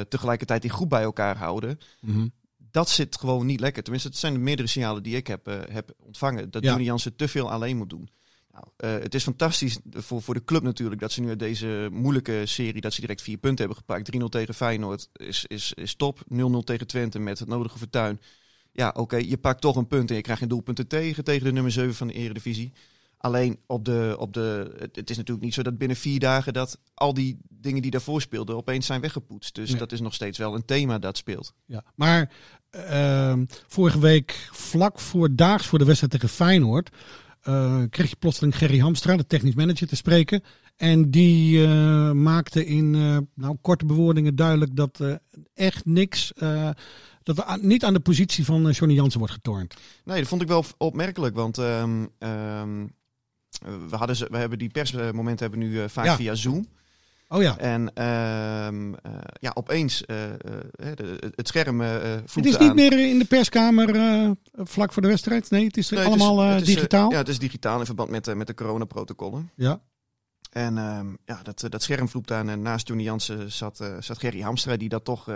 tegelijkertijd 0.08 0.62
die 0.62 0.70
groep 0.70 0.88
bij 0.88 1.02
elkaar 1.02 1.36
houden. 1.36 1.78
Mhm. 2.00 2.26
Dat 2.70 2.88
zit 2.90 3.16
gewoon 3.18 3.46
niet 3.46 3.60
lekker. 3.60 3.82
Tenminste, 3.82 4.08
het 4.08 4.18
zijn 4.18 4.32
de 4.32 4.38
meerdere 4.38 4.68
signalen 4.68 5.02
die 5.02 5.16
ik 5.16 5.26
heb, 5.26 5.46
heb 5.70 5.92
ontvangen. 5.98 6.50
Dat 6.50 6.62
Ja. 6.62 6.68
Johnny 6.68 6.86
Jansen 6.86 7.16
te 7.16 7.28
veel 7.28 7.50
alleen 7.50 7.76
moet 7.76 7.90
doen. 7.90 8.08
Eh, 8.76 8.92
het 8.92 9.14
is 9.14 9.22
fantastisch 9.22 9.78
voor, 9.90 10.22
voor 10.22 10.34
de 10.34 10.44
club 10.44 10.62
natuurlijk 10.62 11.00
dat 11.00 11.12
ze 11.12 11.20
nu 11.20 11.28
uit 11.28 11.38
deze 11.38 11.88
moeilijke 11.92 12.42
serie 12.46 12.80
dat 12.80 12.92
ze 12.92 13.00
direct 13.00 13.22
vier 13.22 13.36
punten 13.36 13.66
hebben 13.66 13.76
gepakt. 13.76 14.06
3-0 14.22 14.24
tegen 14.28 14.54
Feyenoord 14.54 15.08
is, 15.12 15.44
is, 15.46 15.72
is 15.72 15.94
top. 15.94 16.20
0-0 16.20 16.24
tegen 16.64 16.86
Twente 16.86 17.18
met 17.18 17.38
het 17.38 17.48
nodige 17.48 17.78
vertuin. 17.78 18.20
Ja, 18.72 18.92
oké, 18.96 19.16
je 19.16 19.36
pakt 19.36 19.60
toch 19.60 19.76
een 19.76 19.86
punt 19.86 20.10
en 20.10 20.16
je 20.16 20.22
krijgt 20.22 20.40
geen 20.40 20.50
doelpunten 20.50 20.86
tegen 20.86 21.24
tegen 21.24 21.44
de 21.44 21.52
nummer 21.52 21.72
7 21.72 21.94
van 21.94 22.06
de 22.06 22.12
Eredivisie. 22.12 22.72
Alleen 23.18 23.58
op 23.66 23.84
de, 23.84 24.16
op 24.18 24.32
de, 24.32 24.74
het, 24.92 25.10
is 25.10 25.16
natuurlijk 25.16 25.44
niet 25.44 25.54
zo 25.54 25.62
dat 25.62 25.78
binnen 25.78 25.96
vier 25.96 26.18
dagen 26.20 26.52
dat 26.52 26.78
al 26.94 27.14
die 27.14 27.38
dingen 27.48 27.82
die 27.82 27.90
daarvoor 27.90 28.20
speelden 28.20 28.56
opeens 28.56 28.86
zijn 28.86 29.00
weggepoetst. 29.00 29.54
Dus 29.54 29.70
Nee. 29.70 29.78
dat 29.78 29.92
is 29.92 30.00
nog 30.00 30.14
steeds 30.14 30.38
wel 30.38 30.54
een 30.54 30.64
thema 30.64 30.98
dat 30.98 31.16
speelt. 31.16 31.54
Ja. 31.66 31.84
Maar 31.94 32.30
ehm, 32.70 33.44
vorige 33.66 33.98
week, 33.98 34.48
vlak 34.52 35.00
voor 35.00 35.34
daags 35.34 35.66
voor 35.66 35.78
de 35.78 35.84
wedstrijd 35.84 36.12
tegen 36.12 36.28
Feyenoord, 36.28 36.90
eh, 37.44 37.82
kreeg 37.90 38.10
je 38.10 38.16
plotseling 38.16 38.56
Gerry 38.58 38.78
Hamstra, 38.78 39.16
de 39.16 39.26
technisch 39.26 39.54
manager, 39.54 39.86
te 39.88 39.96
spreken. 39.96 40.42
En 40.76 41.10
die 41.10 41.64
eh, 41.66 42.10
maakte 42.10 42.66
in 42.66 42.94
eh, 42.94 43.18
nou, 43.34 43.56
korte 43.60 43.86
bewoordingen 43.86 44.36
duidelijk 44.36 44.76
dat 44.76 45.00
echt 45.54 45.84
niks, 45.84 46.32
dat 47.22 47.38
er 47.38 47.44
aan- 47.44 47.66
niet 47.66 47.84
aan 47.84 47.94
de 47.94 48.00
positie 48.00 48.44
van 48.44 48.70
Johnny 48.70 48.94
Jansen 48.96 49.18
wordt 49.18 49.34
getornd. 49.34 49.74
Nee, 50.04 50.18
dat 50.18 50.28
vond 50.28 50.42
ik 50.42 50.48
wel 50.48 50.64
opmerkelijk, 50.78 51.34
want 51.34 51.58
ehm, 51.58 52.06
ehm, 52.18 52.86
we, 53.88 53.96
hadden 53.96 54.16
ze, 54.16 54.26
we 54.30 54.36
hebben 54.36 54.58
die 54.58 54.68
persmomenten 54.68 55.50
hebben 55.50 55.68
we 55.68 55.74
nu 55.74 55.88
vaak 55.88 56.04
Ja. 56.04 56.16
via 56.16 56.34
Zoom. 56.34 56.66
Oh 57.28 57.42
ja. 57.42 57.58
En 57.58 57.94
ehm, 57.94 58.94
eh, 58.94 59.12
ja, 59.40 59.50
opeens 59.54 60.04
eh, 60.06 60.24
eh, 60.32 60.36
de- 60.94 61.32
het 61.34 61.48
scherm 61.48 61.80
Het 61.80 62.22
is 62.34 62.44
niet 62.44 62.56
aan. 62.56 62.74
meer 62.74 63.08
in 63.08 63.18
de 63.18 63.24
perskamer 63.24 63.88
vlak 64.54 64.92
voor 64.92 65.02
de 65.02 65.08
wedstrijd. 65.08 65.50
Nee, 65.50 65.64
het 65.66 65.76
is 65.76 65.90
Nee, 65.90 66.00
het 66.00 66.14
is- 66.14 66.20
allemaal 66.22 66.46
het 66.46 66.60
is, 66.68 66.74
digitaal. 66.74 67.10
ja, 67.10 67.16
het 67.18 67.28
is 67.28 67.38
digitaal 67.38 67.78
in 67.78 67.86
verband 67.86 68.10
met, 68.10 68.34
met 68.34 68.46
de 68.46 68.54
coronaprotocollen. 68.54 69.50
Ja. 69.54 69.80
En 70.52 70.78
ehm, 70.78 71.06
ja, 71.24 71.40
dat, 71.42 71.64
dat 71.68 71.82
scherm 71.82 72.08
vloekte 72.08 72.34
aan. 72.34 72.48
En 72.48 72.62
naast 72.62 72.86
Johnny 72.88 73.04
Jansen 73.06 73.52
zat, 73.52 73.84
zat 74.00 74.18
Gerry 74.18 74.40
Hamstra, 74.40 74.76
die 74.76 74.88
dat 74.88 75.04
toch 75.04 75.26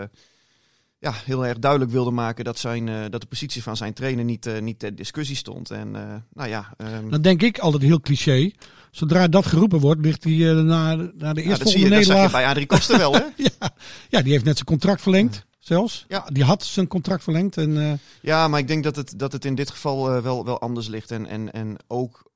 ja, 0.98 1.12
heel 1.24 1.46
erg 1.46 1.59
duidelijk 1.59 1.90
wilde 1.90 2.11
maken 2.11 2.44
dat, 2.44 2.59
zijn, 2.59 3.11
dat 3.11 3.20
de 3.20 3.27
positie 3.27 3.62
van 3.62 3.77
zijn 3.77 3.92
trainer 3.92 4.24
niet, 4.24 4.61
niet 4.61 4.79
ter 4.79 4.94
discussie 4.94 5.37
stond. 5.37 5.70
En 5.70 5.90
nou 6.33 6.48
ja, 6.48 6.74
ehm, 6.77 7.09
Dan 7.11 7.22
denk 7.22 7.42
ik 7.42 7.59
altijd 7.59 7.83
heel 7.83 8.01
cliché. 8.01 8.51
Zodra 8.90 9.29
dat 9.29 9.46
geroepen 9.46 9.81
wordt, 9.81 10.01
ligt 10.01 10.24
hij 10.24 10.51
eh, 10.51 10.62
na, 10.62 10.94
na 10.94 11.33
de 11.33 11.42
eerste 11.42 11.64
dat, 11.64 11.72
zie 11.72 11.81
je, 11.81 11.87
volgende 11.87 11.88
dat 11.88 12.05
zag 12.05 12.14
je 12.14 12.20
nederlaag. 12.20 12.31
bij 12.31 12.46
Adrie 12.46 12.66
Koster 12.66 12.98
wel, 12.98 13.12
hè? 13.12 13.22
ja, 13.59 13.70
ja, 14.09 14.22
die 14.22 14.33
heeft 14.33 14.44
net 14.44 14.55
zijn 14.55 14.66
contract 14.66 15.03
verlengd. 15.03 15.46
Zelfs. 15.59 16.05
Ja. 16.09 16.27
Die 16.33 16.44
had 16.44 16.64
zijn 16.64 16.87
contract 16.87 17.22
verlengd. 17.22 17.57
En, 17.57 17.83
eh, 17.83 17.92
Ja, 18.22 18.48
maar 18.48 18.61
ik 18.61 18.68
denk 18.68 18.85
dat 18.85 18.96
het, 18.96 19.18
dat 19.18 19.33
het 19.33 19.44
in 19.44 19.55
dit 19.55 19.70
geval 19.70 20.11
eh, 20.11 20.22
wel, 20.22 20.44
wel 20.44 20.61
anders 20.61 20.88
ligt. 20.88 21.11
En, 21.11 21.27
en, 21.27 21.53
en 21.53 21.77
ook, 21.87 22.31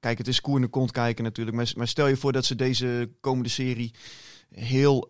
kijk, 0.00 0.18
het 0.18 0.28
is 0.28 0.40
koer 0.40 0.56
in 0.56 0.62
de 0.62 0.68
kont 0.68 0.92
kijken 0.92 1.24
natuurlijk. 1.24 1.56
Maar, 1.56 1.72
maar 1.76 1.88
stel 1.88 2.06
je 2.06 2.16
voor 2.16 2.32
dat 2.32 2.44
ze 2.44 2.54
deze 2.54 3.10
komende 3.20 3.48
serie 3.48 3.94
heel 4.50 5.08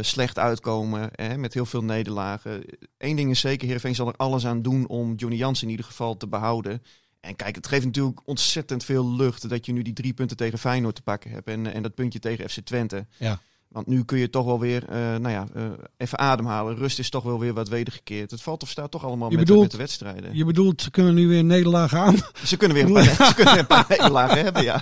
slecht 0.00 0.38
uitkomen. 0.38 1.08
Hè, 1.12 1.36
met 1.36 1.54
heel 1.54 1.66
veel 1.66 1.84
nederlagen. 1.84 2.64
Eén 2.98 3.16
ding 3.16 3.30
is 3.30 3.40
zeker, 3.40 3.64
Heerenveen 3.64 3.94
zal 3.94 4.08
er 4.08 4.16
alles 4.16 4.46
aan 4.46 4.62
doen 4.62 4.88
om 4.88 5.14
Johnny 5.14 5.38
Jansen 5.38 5.64
in 5.64 5.70
ieder 5.70 5.86
geval 5.86 6.16
te 6.16 6.28
behouden. 6.28 6.82
En 7.24 7.36
kijk, 7.36 7.54
het 7.54 7.66
geeft 7.66 7.84
natuurlijk 7.84 8.20
ontzettend 8.24 8.84
veel 8.84 9.14
lucht 9.16 9.48
dat 9.48 9.66
je 9.66 9.72
nu 9.72 9.82
die 9.82 9.92
drie 9.92 10.12
punten 10.12 10.36
tegen 10.36 10.58
Feyenoord 10.58 10.94
te 10.94 11.02
pakken 11.02 11.30
hebt. 11.30 11.48
En, 11.48 11.72
en 11.74 11.82
dat 11.82 11.94
puntje 11.94 12.18
tegen 12.18 12.50
FC 12.50 12.60
Twente. 12.60 13.06
ja. 13.18 13.40
Want 13.68 13.86
nu 13.86 14.04
kun 14.04 14.18
je 14.18 14.30
toch 14.30 14.44
wel 14.44 14.60
weer, 14.60 14.84
eh, 14.88 14.96
nou 14.98 15.28
ja, 15.28 15.46
eh, 15.54 15.62
even 15.96 16.18
ademhalen. 16.18 16.76
Rust 16.76 16.98
is 16.98 17.10
toch 17.10 17.22
wel 17.22 17.38
weer 17.38 17.54
wat 17.54 17.68
wedergekeerd. 17.68 18.30
Het 18.30 18.42
valt 18.42 18.62
of 18.62 18.68
staat 18.68 18.90
toch 18.90 19.04
allemaal 19.04 19.28
met, 19.28 19.38
bedoelt- 19.38 19.62
met 19.62 19.70
de 19.70 19.76
wedstrijden. 19.76 20.36
Je 20.36 20.44
bedoelt, 20.44 20.82
ze 20.82 20.90
kunnen 20.90 21.14
nu 21.14 21.28
weer 21.28 21.44
nederlagen 21.44 21.98
aan. 21.98 22.16
Ze 22.44 22.56
kunnen 22.56 22.76
weer 22.76 22.86
een 22.86 22.92
paar, 22.92 23.26
ze 23.28 23.34
kunnen 23.34 23.52
weer 23.52 23.62
een 23.62 23.66
paar 23.66 23.86
nederlagen 23.88 24.44
hebben, 24.44 24.62
ja. 24.62 24.80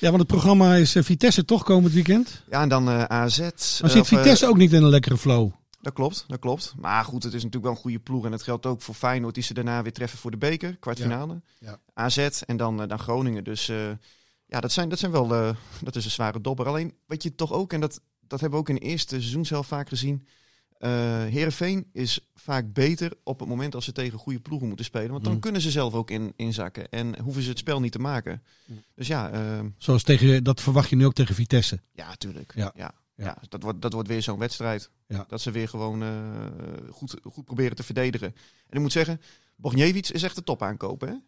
Ja, 0.00 0.08
want 0.08 0.18
het 0.18 0.26
programma 0.26 0.74
is 0.74 0.94
eh, 0.94 1.02
Vitesse 1.02 1.44
toch 1.44 1.62
komend 1.62 1.92
weekend. 1.92 2.42
Ja, 2.50 2.62
en 2.62 2.68
dan 2.68 2.88
AZ. 3.10 3.38
Maar 3.80 3.90
zit 3.90 4.06
Vitesse 4.06 4.46
ook 4.48 4.56
niet 4.56 4.72
in 4.72 4.82
een 4.82 4.88
lekkere 4.88 5.16
flow? 5.16 5.50
Dat 5.84 5.92
klopt, 5.92 6.24
dat 6.28 6.38
klopt. 6.38 6.74
Maar 6.76 7.04
goed, 7.04 7.22
het 7.22 7.32
is 7.34 7.42
natuurlijk 7.42 7.64
wel 7.64 7.72
een 7.72 7.78
goede 7.80 7.98
ploeg. 7.98 8.24
En 8.24 8.32
het 8.32 8.42
geldt 8.42 8.66
ook 8.66 8.82
voor 8.82 8.94
Feyenoord, 8.94 9.34
die 9.34 9.42
ze 9.42 9.54
daarna 9.54 9.82
weer 9.82 9.92
treffen 9.92 10.18
voor 10.18 10.30
de 10.30 10.36
beker, 10.36 10.76
kwartfinale. 10.76 11.40
Ja. 11.58 11.78
AZ 11.94 12.18
en 12.46 12.56
dan, 12.56 12.82
eh, 12.82 12.88
dan 12.88 12.98
Groningen. 12.98 13.44
Dus 13.44 13.68
eh, 13.68 13.90
ja, 14.46 14.60
dat 14.60 14.72
zijn, 14.72 14.88
dat 14.88 14.98
zijn 14.98 15.12
wel, 15.12 15.34
eh, 15.34 15.56
dat 15.82 15.96
is 15.96 16.04
een 16.04 16.10
zware 16.10 16.40
dobber. 16.40 16.66
Alleen, 16.66 16.94
wat 17.06 17.22
je 17.22 17.34
toch 17.34 17.52
ook, 17.52 17.72
en 17.72 17.80
dat, 17.80 18.00
dat 18.20 18.40
hebben 18.40 18.58
we 18.58 18.64
ook 18.64 18.68
in 18.76 18.82
het 18.82 18.84
eerste 18.90 19.20
seizoen 19.20 19.46
zelf 19.46 19.66
vaak 19.66 19.88
gezien. 19.88 20.26
eh 20.78 20.90
Heerenveen 21.24 21.86
is 21.92 22.20
vaak 22.34 22.72
beter 22.72 23.12
op 23.24 23.40
het 23.40 23.48
moment 23.48 23.74
als 23.74 23.84
ze 23.84 23.92
tegen 23.92 24.18
goede 24.18 24.40
ploegen 24.40 24.66
moeten 24.66 24.84
spelen. 24.84 25.10
Want 25.10 25.24
dan 25.24 25.32
Mm. 25.32 25.40
kunnen 25.40 25.60
ze 25.60 25.70
zelf 25.70 25.94
ook 25.94 26.10
in, 26.10 26.32
inzakken. 26.36 26.88
En 26.90 27.20
hoeven 27.20 27.42
ze 27.42 27.48
het 27.48 27.58
spel 27.58 27.80
niet 27.80 27.92
te 27.92 27.98
maken. 27.98 28.42
Dus 28.94 29.06
ja, 29.06 29.30
eh, 29.30 29.60
Zoals 29.78 30.02
tegen, 30.02 30.44
dat 30.44 30.60
verwacht 30.60 30.88
je 30.90 30.96
nu 30.96 31.06
ook 31.06 31.14
tegen 31.14 31.34
Vitesse. 31.34 31.80
ja, 31.92 32.14
tuurlijk. 32.14 32.52
Ja. 32.56 32.72
Ja. 32.76 32.94
Ja. 33.16 33.24
Ja. 33.24 33.38
dat, 33.48 33.62
wordt, 33.62 33.82
dat 33.82 33.92
wordt 33.92 34.08
weer 34.08 34.22
zo'n 34.22 34.38
wedstrijd. 34.38 34.90
Ja. 35.06 35.24
Dat 35.28 35.40
ze 35.40 35.50
weer 35.50 35.68
gewoon 35.68 36.02
eh, 36.02 36.90
goed, 36.90 37.16
goed 37.22 37.44
proberen 37.44 37.76
te 37.76 37.82
verdedigen. 37.82 38.34
En 38.68 38.76
ik 38.76 38.80
moet 38.80 38.92
zeggen, 38.92 39.20
Bogniewicz 39.56 40.10
is 40.10 40.22
echt 40.22 40.34
de 40.34 40.42
top 40.42 40.62
aankopen. 40.62 41.24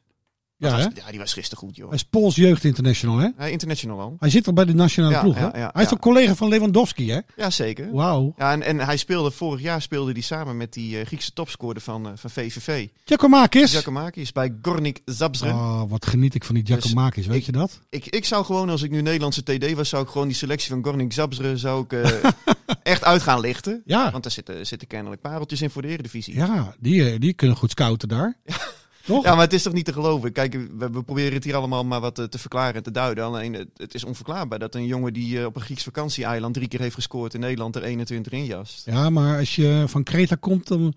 Ja, 0.58 0.70
was- 0.70 0.88
ja, 0.94 1.10
die 1.10 1.18
was 1.18 1.32
gisteren 1.32 1.58
goed, 1.64 1.76
joh. 1.76 1.86
Hij 1.88 1.96
is 1.96 2.04
Pools 2.04 2.34
Jeugd 2.34 2.64
International, 2.64 3.18
hè? 3.18 3.28
Hij 3.36 3.50
international 3.50 4.00
al. 4.00 4.16
Hij 4.18 4.30
zit 4.30 4.46
al 4.46 4.52
bij 4.52 4.64
de 4.64 4.74
nationale 4.74 5.14
Ja, 5.14 5.20
ploeg, 5.20 5.34
hè? 5.34 5.40
ja, 5.40 5.50
ja, 5.54 5.70
hij 5.72 5.82
is 5.82 5.88
ja. 5.88 5.94
ook 5.94 6.00
collega 6.02 6.34
van 6.34 6.48
Lewandowski, 6.48 7.10
hè? 7.10 7.20
Ja, 7.36 7.50
zeker. 7.50 7.92
Wauw. 7.92 8.34
Ja, 8.36 8.52
en, 8.52 8.62
en 8.62 8.78
hij 8.80 8.96
speelde 8.96 9.30
vorig 9.30 9.60
jaar 9.60 9.82
speelde 9.82 10.12
hij 10.12 10.20
samen 10.20 10.56
met 10.56 10.72
die 10.72 10.98
eh, 11.00 11.06
Griekse 11.06 11.32
topscorer 11.32 11.80
van, 11.80 12.06
eh, 12.06 12.12
van 12.14 12.30
VVV. 12.30 12.86
Giacomakis. 13.04 13.70
Giacomakis 13.70 14.32
bij 14.32 14.54
Gornik 14.62 15.00
Zabzre. 15.04 15.48
Oh, 15.48 15.82
wat 15.88 16.06
geniet 16.06 16.34
ik 16.34 16.44
van 16.44 16.54
die 16.54 16.66
Giacomakis, 16.66 17.26
weet 17.26 17.36
ik- 17.38 17.44
je 17.46 17.52
dat? 17.52 17.80
Ik, 17.90 18.06
ik 18.06 18.24
zou 18.24 18.44
gewoon, 18.44 18.68
als 18.70 18.82
ik 18.82 18.90
nu 18.90 19.00
Nederlandse 19.02 19.42
TD 19.42 19.72
was, 19.74 19.88
zou 19.88 20.02
ik 20.02 20.08
gewoon 20.08 20.26
die 20.26 20.36
selectie 20.36 20.70
van 20.70 20.84
Gornik 20.84 21.12
Zabzre 21.12 21.56
zou 21.56 21.84
ik, 21.84 21.92
eh, 21.92 22.30
echt 22.82 23.04
uit 23.04 23.22
gaan 23.22 23.40
lichten. 23.40 23.82
Ja. 23.84 24.10
Want 24.10 24.22
daar 24.22 24.32
zitten, 24.32 24.66
zitten 24.66 24.88
kennelijk 24.88 25.20
pareltjes 25.20 25.62
in 25.62 25.70
voor 25.70 25.82
de 25.82 25.88
Eredivisie. 25.88 26.34
Ja, 26.34 26.74
die, 26.78 27.18
die 27.18 27.32
kunnen 27.32 27.56
goed 27.56 27.70
scouten 27.70 28.08
daar. 28.08 28.36
Toch? 29.06 29.24
Ja, 29.24 29.34
maar 29.34 29.44
het 29.44 29.52
is 29.52 29.62
toch 29.62 29.72
niet 29.72 29.84
te 29.84 29.92
geloven? 29.92 30.32
Kijk, 30.32 30.52
we, 30.52 30.90
we 30.90 31.02
proberen 31.02 31.32
het 31.32 31.44
hier 31.44 31.54
allemaal 31.54 31.84
maar 31.84 32.00
wat 32.00 32.14
te, 32.14 32.28
te 32.28 32.38
verklaren 32.38 32.74
en 32.74 32.82
te 32.82 32.90
duiden. 32.90 33.24
Alleen 33.24 33.52
het, 33.52 33.68
het 33.76 33.94
is 33.94 34.04
onverklaarbaar 34.04 34.58
dat 34.58 34.74
een 34.74 34.86
jongen 34.86 35.12
die 35.12 35.38
eh, 35.38 35.44
op 35.44 35.56
een 35.56 35.62
Grieks 35.62 35.82
vakantieeiland 35.82 36.54
drie 36.54 36.68
keer 36.68 36.80
heeft 36.80 36.94
gescoord 36.94 37.34
in 37.34 37.40
Nederland 37.40 37.76
er 37.76 37.82
21 37.82 38.32
in 38.32 38.44
jast. 38.44 38.86
Ja, 38.86 39.10
maar 39.10 39.38
als 39.38 39.56
je 39.56 39.84
van 39.86 40.02
Kreta 40.02 40.36
komt, 40.40 40.68
dan 40.68 40.94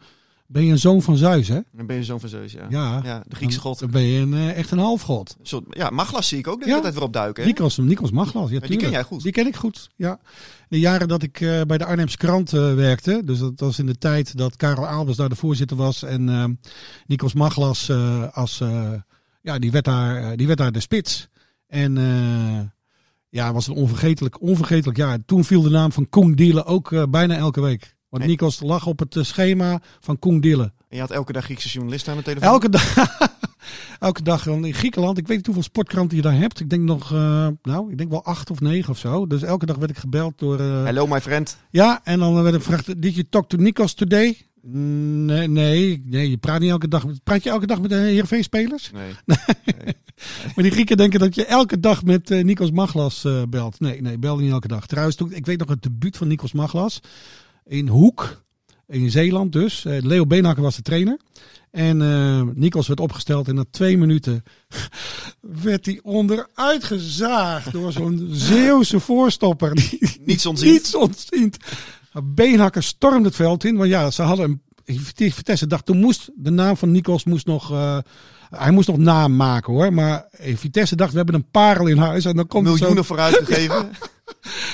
ben 0.51 0.65
je 0.65 0.71
een 0.71 0.79
zoon 0.79 1.01
van 1.01 1.17
Zeus, 1.17 1.47
hè? 1.47 1.59
Dan 1.71 1.85
ben 1.85 1.95
je 1.95 2.03
zo'n 2.03 2.19
van 2.19 2.29
Zeus, 2.29 2.51
ja. 2.51 2.65
Ja. 2.69 3.23
de 3.27 3.35
Griekse 3.35 3.59
god. 3.59 3.79
Dan 3.79 3.91
ben 3.91 4.01
je 4.01 4.19
een, 4.21 4.33
eh, 4.33 4.57
echt 4.57 4.71
een 4.71 4.77
halfgod. 4.77 5.35
Zo, 5.41 5.61
ja, 5.69 5.89
Maglas 5.89 6.27
zie 6.27 6.37
ik 6.37 6.47
ook 6.47 6.59
de 6.59 6.65
Ja. 6.65 6.69
hele 6.69 6.81
tijd 6.81 6.93
weer 6.93 7.03
opduiken. 7.03 7.43
Hè? 7.43 7.49
Nikos, 7.49 7.77
Nikos 7.77 8.11
Maglas, 8.11 8.49
ja, 8.49 8.59
die 8.59 8.77
ken 8.77 8.89
jij 8.89 9.03
goed. 9.03 9.23
Die 9.23 9.31
ken 9.31 9.47
ik 9.47 9.55
goed, 9.55 9.89
ja. 9.95 10.19
De 10.69 10.79
jaren 10.79 11.07
dat 11.07 11.23
ik 11.23 11.41
eh, 11.41 11.61
bij 11.61 11.77
de 11.77 11.85
Arnhemse 11.85 12.17
krant 12.17 12.53
eh, 12.53 12.73
werkte, 12.73 13.21
dus 13.25 13.39
dat 13.39 13.51
was 13.55 13.79
in 13.79 13.85
de 13.85 13.97
tijd 13.97 14.37
dat 14.37 14.55
Karel 14.55 14.87
Albers 14.87 15.17
daar 15.17 15.29
de 15.29 15.35
voorzitter 15.35 15.77
was 15.77 16.03
en 16.03 16.29
eh, 16.29 16.45
Nikos 17.07 17.33
Maglas 17.33 17.91
als, 18.31 18.61
ja, 19.41 19.59
die 19.59 19.71
werd, 19.71 19.85
daar, 19.85 20.37
die 20.37 20.47
werd 20.47 20.59
daar 20.59 20.71
de 20.71 20.79
spits. 20.79 21.27
En 21.67 21.95
ja, 23.29 23.45
het 23.45 23.53
was 23.53 23.67
een 23.67 23.73
onvergetelijk, 23.75 24.41
onvergetelijk 24.41 24.97
jaar. 24.97 25.17
Toen 25.25 25.43
viel 25.43 25.61
de 25.61 25.69
naam 25.69 25.91
van 25.91 26.09
Koen 26.09 26.31
Dielen 26.33 26.65
ook 26.65 27.09
bijna 27.09 27.35
elke 27.35 27.61
week. 27.61 27.97
Want 28.09 28.23
Nee. 28.23 28.31
Nikos 28.31 28.59
lag 28.61 28.85
op 28.85 28.99
het 28.99 29.15
eh, 29.15 29.23
schema 29.23 29.81
van 29.99 30.19
Koen 30.19 30.41
Dielen. 30.41 30.73
En 30.89 30.95
je 30.95 30.99
had 30.99 31.11
elke 31.11 31.31
dag 31.33 31.43
Griekse 31.43 31.69
journalisten 31.69 32.11
aan 32.11 32.17
de 32.17 32.23
telefoon. 32.23 32.49
Elke 32.49 32.69
dag, 32.69 32.95
elke 33.99 34.23
dag 34.23 34.47
in 34.47 34.73
Griekenland. 34.73 35.17
Ik 35.17 35.27
weet 35.27 35.37
niet 35.37 35.45
hoeveel 35.45 35.63
sportkranten 35.63 36.17
je 36.17 36.23
daar 36.23 36.37
hebt. 36.37 36.59
Ik 36.59 36.69
denk 36.69 36.83
nog, 36.83 37.11
eh, 37.13 37.47
nou, 37.61 37.91
ik 37.91 37.97
denk 37.97 38.09
wel 38.09 38.23
acht 38.25 38.49
of 38.49 38.59
negen 38.59 38.89
of 38.89 38.97
zo. 38.97 39.27
Dus 39.27 39.41
elke 39.41 39.65
dag 39.65 39.75
werd 39.77 39.89
ik 39.91 39.97
gebeld 39.97 40.33
door. 40.39 40.59
eh, 40.59 40.83
Hello, 40.83 41.07
my 41.07 41.21
friend. 41.21 41.57
ja, 41.69 42.01
en 42.03 42.19
dan 42.19 42.43
werd 42.43 42.55
ik 42.55 42.63
gevraagd: 42.63 43.01
Did 43.01 43.13
you 43.15 43.25
talk 43.29 43.49
to 43.49 43.57
Nikos 43.57 43.93
today? 43.93 44.37
Nee, 44.61 45.47
nee, 45.47 46.01
nee, 46.05 46.29
je 46.29 46.37
praat 46.37 46.59
niet 46.59 46.69
elke 46.69 46.87
dag. 46.87 47.05
Praat 47.23 47.43
je 47.43 47.49
elke 47.49 47.67
dag 47.67 47.81
met 47.81 47.89
de 47.89 47.95
Heerenveen-spelers? 47.95 48.91
Nee. 49.25 49.35
Maar 50.55 50.63
die 50.63 50.71
Grieken 50.71 50.97
denken 50.97 51.19
dat 51.19 51.35
je 51.35 51.45
elke 51.45 51.79
dag 51.79 52.03
met 52.03 52.31
eh, 52.31 52.43
Nikos 52.43 52.71
Maglas 52.71 53.25
belt. 53.49 53.79
Nee, 53.79 54.01
nee, 54.01 54.17
belde 54.17 54.41
niet 54.41 54.51
elke 54.51 54.67
dag. 54.67 54.85
Trouwens, 54.87 55.15
toen, 55.15 55.31
ik 55.33 55.45
weet 55.45 55.59
nog 55.59 55.69
het 55.69 55.81
debuut 55.83 56.17
van 56.17 56.27
Nikos 56.27 56.51
Maglas. 56.51 56.99
In 57.69 57.87
Hoek, 57.87 58.41
in 58.87 59.11
Zeeland 59.11 59.51
dus. 59.53 59.85
Eh, 59.85 60.01
Leo 60.01 60.25
Beenhakker 60.25 60.63
was 60.63 60.75
de 60.75 60.81
trainer. 60.81 61.19
En 61.71 62.01
eh 62.01 62.41
Nikos 62.53 62.87
werd 62.87 62.99
opgesteld 62.99 63.47
en 63.47 63.55
na 63.55 63.63
twee 63.71 63.97
minuten 63.97 64.43
werd 65.63 65.85
hij 65.85 65.99
onderuit 66.03 66.83
gezaagd 66.83 67.71
door 67.71 67.91
zo'n 67.91 68.29
Zeeuwse 68.31 68.99
voorstopper. 68.99 69.75
Die- 69.89 70.17
Niets 70.25 70.45
ontziend. 70.45 70.71
Niets 70.71 70.95
ontziend. 70.95 71.57
Beenhakker 72.23 72.83
stormde 72.83 73.27
het 73.27 73.35
veld 73.35 73.63
in. 73.63 73.75
Want 73.77 73.89
ja, 73.89 74.11
ze 74.11 74.21
hadden 74.21 74.61
een 74.85 74.99
Vitesse 75.31 75.67
dacht, 75.67 75.85
toen 75.85 75.97
moest 75.99 76.29
de 76.35 76.49
naam 76.49 76.77
van 76.77 76.91
Nikos 76.91 77.23
moest 77.23 77.45
nog, 77.45 77.71
eh, 77.71 77.97
hij 78.49 78.71
moest 78.71 78.87
nog 78.87 78.97
naam 78.97 79.35
maken 79.35 79.73
hoor. 79.73 79.93
Maar 79.93 80.27
Vitesse 80.55 80.95
dacht, 80.95 81.11
we 81.11 81.17
hebben 81.17 81.35
een 81.35 81.49
parel 81.51 81.87
in 81.87 81.97
huis. 81.97 82.25
En 82.25 82.35
dan 82.35 82.47
komt 82.47 82.63
Miljoenen 82.63 82.95
zo'n- 82.95 83.05
vooruit 83.05 83.35
gegeven. 83.35 83.89
En 83.89 84.08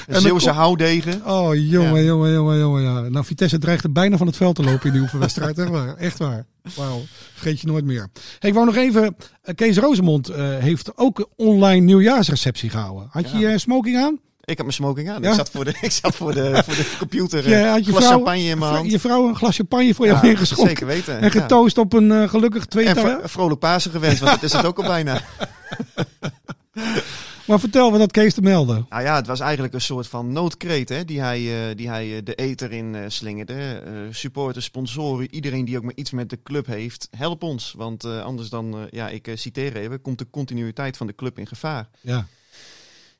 Een 0.07 0.21
Zeeuwse 0.21 0.45
komt- 0.45 0.57
houdegen. 0.59 1.25
Oh, 1.25 1.55
jongen, 1.55 1.95
Ja. 1.95 2.01
jongen, 2.01 2.31
jongen, 2.33 2.57
jongen. 2.59 2.81
Ja. 2.83 2.99
Nou, 3.09 3.25
Vitesse 3.25 3.57
dreigde 3.57 3.89
bijna 3.89 4.17
van 4.17 4.27
het 4.27 4.35
veld 4.37 4.55
te 4.55 4.63
lopen 4.63 4.85
in 4.87 4.91
die 4.91 5.01
oefenwedstrijd. 5.01 5.57
Echt 5.59 5.69
waar. 5.69 5.95
Echt 5.95 6.17
waar. 6.17 6.45
Wauw. 6.75 7.01
Vergeet 7.33 7.61
je 7.61 7.67
nooit 7.67 7.85
meer. 7.85 8.07
Hey, 8.39 8.49
ik 8.49 8.53
wou 8.55 8.65
nog 8.65 8.75
even... 8.75 9.15
eh, 9.41 9.55
Kees 9.55 9.77
Rozemond 9.77 10.29
eh, 10.29 10.45
heeft 10.57 10.91
ook 10.97 11.29
online 11.35 11.81
nieuwjaarsreceptie 11.81 12.69
gehouden. 12.69 13.07
Had 13.09 13.31
je 13.31 13.37
je 13.37 13.57
smoking 13.57 13.97
aan? 13.97 14.19
Ik 14.39 14.57
had 14.57 14.65
mijn 14.65 14.73
smoking 14.73 15.09
aan. 15.09 15.21
Ja? 15.21 15.29
Ik 15.29 15.35
zat 15.35 15.49
voor 15.49 15.65
de, 15.65 15.73
ik 15.81 15.91
zat 15.91 16.15
voor 16.15 16.33
de, 16.33 16.51
voor 16.65 16.75
de 16.75 16.95
computer. 16.99 17.49
Ja, 17.49 17.63
eh, 17.65 17.71
had 17.71 17.85
je 17.85 17.91
glas 17.91 18.03
vrouw, 18.03 18.15
champagne 18.15 18.43
in 18.43 18.57
mijn 18.57 18.73
hand. 18.73 18.91
Je 18.91 18.99
vrouw 18.99 19.27
een 19.27 19.35
glas 19.35 19.55
champagne 19.55 19.93
voor 19.93 20.05
jou 20.05 20.25
Ja, 20.25 20.31
ingeschonken. 20.31 20.67
zeker 20.67 20.85
weten, 20.87 21.17
En 21.17 21.23
ja. 21.23 21.29
getoost 21.29 21.77
op 21.77 21.93
een 21.93 22.11
eh, 22.11 22.29
gelukkig 22.29 22.65
twee 22.65 22.85
En 22.85 22.95
vro- 22.95 23.19
vrolijk 23.23 23.59
Pasen 23.59 23.91
gewenst, 23.91 24.19
want 24.19 24.31
dat 24.31 24.43
is 24.43 24.53
het 24.53 24.65
ook 24.65 24.77
al 24.77 24.87
bijna. 24.87 25.21
Maar 27.45 27.59
vertel 27.59 27.91
wat 27.91 27.99
dat 27.99 28.11
Kees 28.11 28.33
te 28.33 28.41
melden. 28.41 28.85
Nou 28.89 29.03
ja, 29.03 29.15
het 29.15 29.27
was 29.27 29.39
eigenlijk 29.39 29.73
een 29.73 29.81
soort 29.81 30.07
van 30.07 30.31
noodkreet 30.31 30.89
hè, 30.89 31.05
die 31.05 31.21
hij, 31.21 31.69
eh, 31.69 31.75
die 31.75 31.89
hij 31.89 32.17
eh, 32.17 32.23
de 32.23 32.35
eter 32.35 32.71
in 32.71 32.95
eh, 32.95 33.03
slingerde. 33.07 33.83
Supporters, 34.11 34.65
sponsoren, 34.65 35.33
iedereen 35.33 35.65
die 35.65 35.77
ook 35.77 35.83
maar 35.83 35.95
iets 35.95 36.11
met 36.11 36.29
de 36.29 36.39
club 36.43 36.65
heeft, 36.65 37.07
help 37.17 37.43
ons. 37.43 37.73
Want 37.77 38.05
anders 38.05 38.49
dan, 38.49 38.87
ja, 38.91 39.09
ik 39.09 39.31
citeer 39.33 39.75
even, 39.75 40.01
komt 40.01 40.19
de 40.19 40.29
continuïteit 40.29 40.97
van 40.97 41.07
de 41.07 41.15
club 41.15 41.39
in 41.39 41.47
gevaar. 41.47 41.89
Ja. 42.01 42.27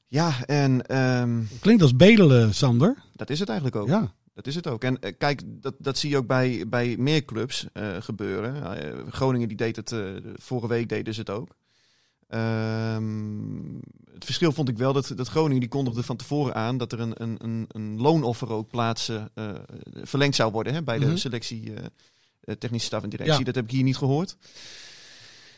Ja, 0.07 0.45
en 0.45 0.85
ehm, 0.85 1.41
Klinkt 1.59 1.81
als 1.81 1.95
bedelen, 1.95 2.53
Sander. 2.53 2.95
dat 3.15 3.29
is 3.29 3.39
het 3.39 3.47
eigenlijk 3.49 3.77
ook. 3.77 3.87
Ja. 3.87 4.13
Dat 4.33 4.47
is 4.47 4.55
het 4.55 4.67
ook. 4.67 4.83
En 4.83 4.99
kijk, 5.17 5.41
dat, 5.45 5.73
dat 5.77 5.97
zie 5.97 6.09
je 6.09 6.17
ook 6.17 6.27
bij, 6.27 6.63
bij 6.67 6.95
meer 6.97 7.25
clubs 7.25 7.67
gebeuren. 7.99 8.77
Groningen 9.11 9.47
die 9.47 9.57
deed 9.57 9.75
het, 9.75 9.95
vorige 10.35 10.67
week 10.67 10.89
deden 10.89 11.13
ze 11.13 11.19
het 11.19 11.29
ook. 11.29 11.55
Ehm, 12.27 13.75
het 14.13 14.25
verschil 14.25 14.51
vond 14.51 14.69
ik 14.69 14.77
wel 14.77 14.93
dat, 14.93 15.11
dat 15.15 15.27
Groningen 15.27 15.59
die 15.59 15.69
kondigde 15.69 16.03
van 16.03 16.15
tevoren 16.15 16.55
aan 16.55 16.77
dat 16.77 16.91
er 16.91 16.99
een, 16.99 17.21
een, 17.21 17.35
een, 17.43 17.65
een 17.67 18.01
loonoffer 18.01 18.49
ook 18.51 18.69
plaatsen 18.69 19.29
eh, 19.33 19.49
verlengd 20.03 20.35
zou 20.35 20.51
worden 20.51 20.73
hè, 20.73 20.83
bij 20.83 20.99
de 20.99 21.05
Mhm. 21.05 21.15
selectie 21.15 21.73
eh, 21.73 22.55
technische 22.59 22.87
staf 22.87 23.03
en 23.03 23.09
directie. 23.09 23.37
Ja. 23.39 23.43
Dat 23.45 23.55
heb 23.55 23.63
ik 23.63 23.71
hier 23.71 23.83
niet 23.83 23.97
gehoord. 23.97 24.37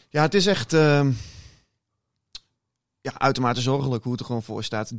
Ja, 0.09 0.21
het 0.21 0.33
is 0.33 0.45
echt 0.45 0.73
ehm, 0.73 1.11
ja, 3.01 3.19
uitermate 3.19 3.61
zorgelijk 3.61 4.03
hoe 4.03 4.11
het 4.11 4.21
er 4.21 4.27
gewoon 4.27 4.43
voor 4.43 4.63
staat. 4.63 4.91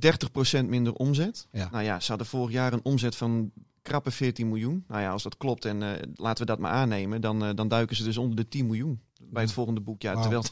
30% 0.60 0.64
minder 0.68 0.92
omzet. 0.94 1.46
Ja. 1.52 1.68
Nou 1.72 1.84
ja, 1.84 2.00
ze 2.00 2.08
hadden 2.08 2.26
vorig 2.26 2.52
jaar 2.52 2.72
een 2.72 2.84
omzet 2.84 3.16
van 3.16 3.50
krappe 3.82 4.10
14 4.10 4.48
miljoen. 4.48 4.84
Nou 4.88 5.00
ja, 5.02 5.10
als 5.10 5.22
dat 5.22 5.36
klopt 5.36 5.64
en 5.64 5.78
laten 6.14 6.46
we 6.46 6.50
dat 6.50 6.58
maar 6.58 6.70
aannemen, 6.72 7.20
dan, 7.20 7.54
dan 7.56 7.68
duiken 7.68 7.96
ze 7.96 8.04
dus 8.04 8.16
onder 8.16 8.36
de 8.36 8.48
10 8.48 8.66
miljoen 8.66 9.00
bij 9.22 9.42
het 9.42 9.52
volgende 9.52 9.80
boekjaar. 9.80 10.20
Terwijl 10.20 10.42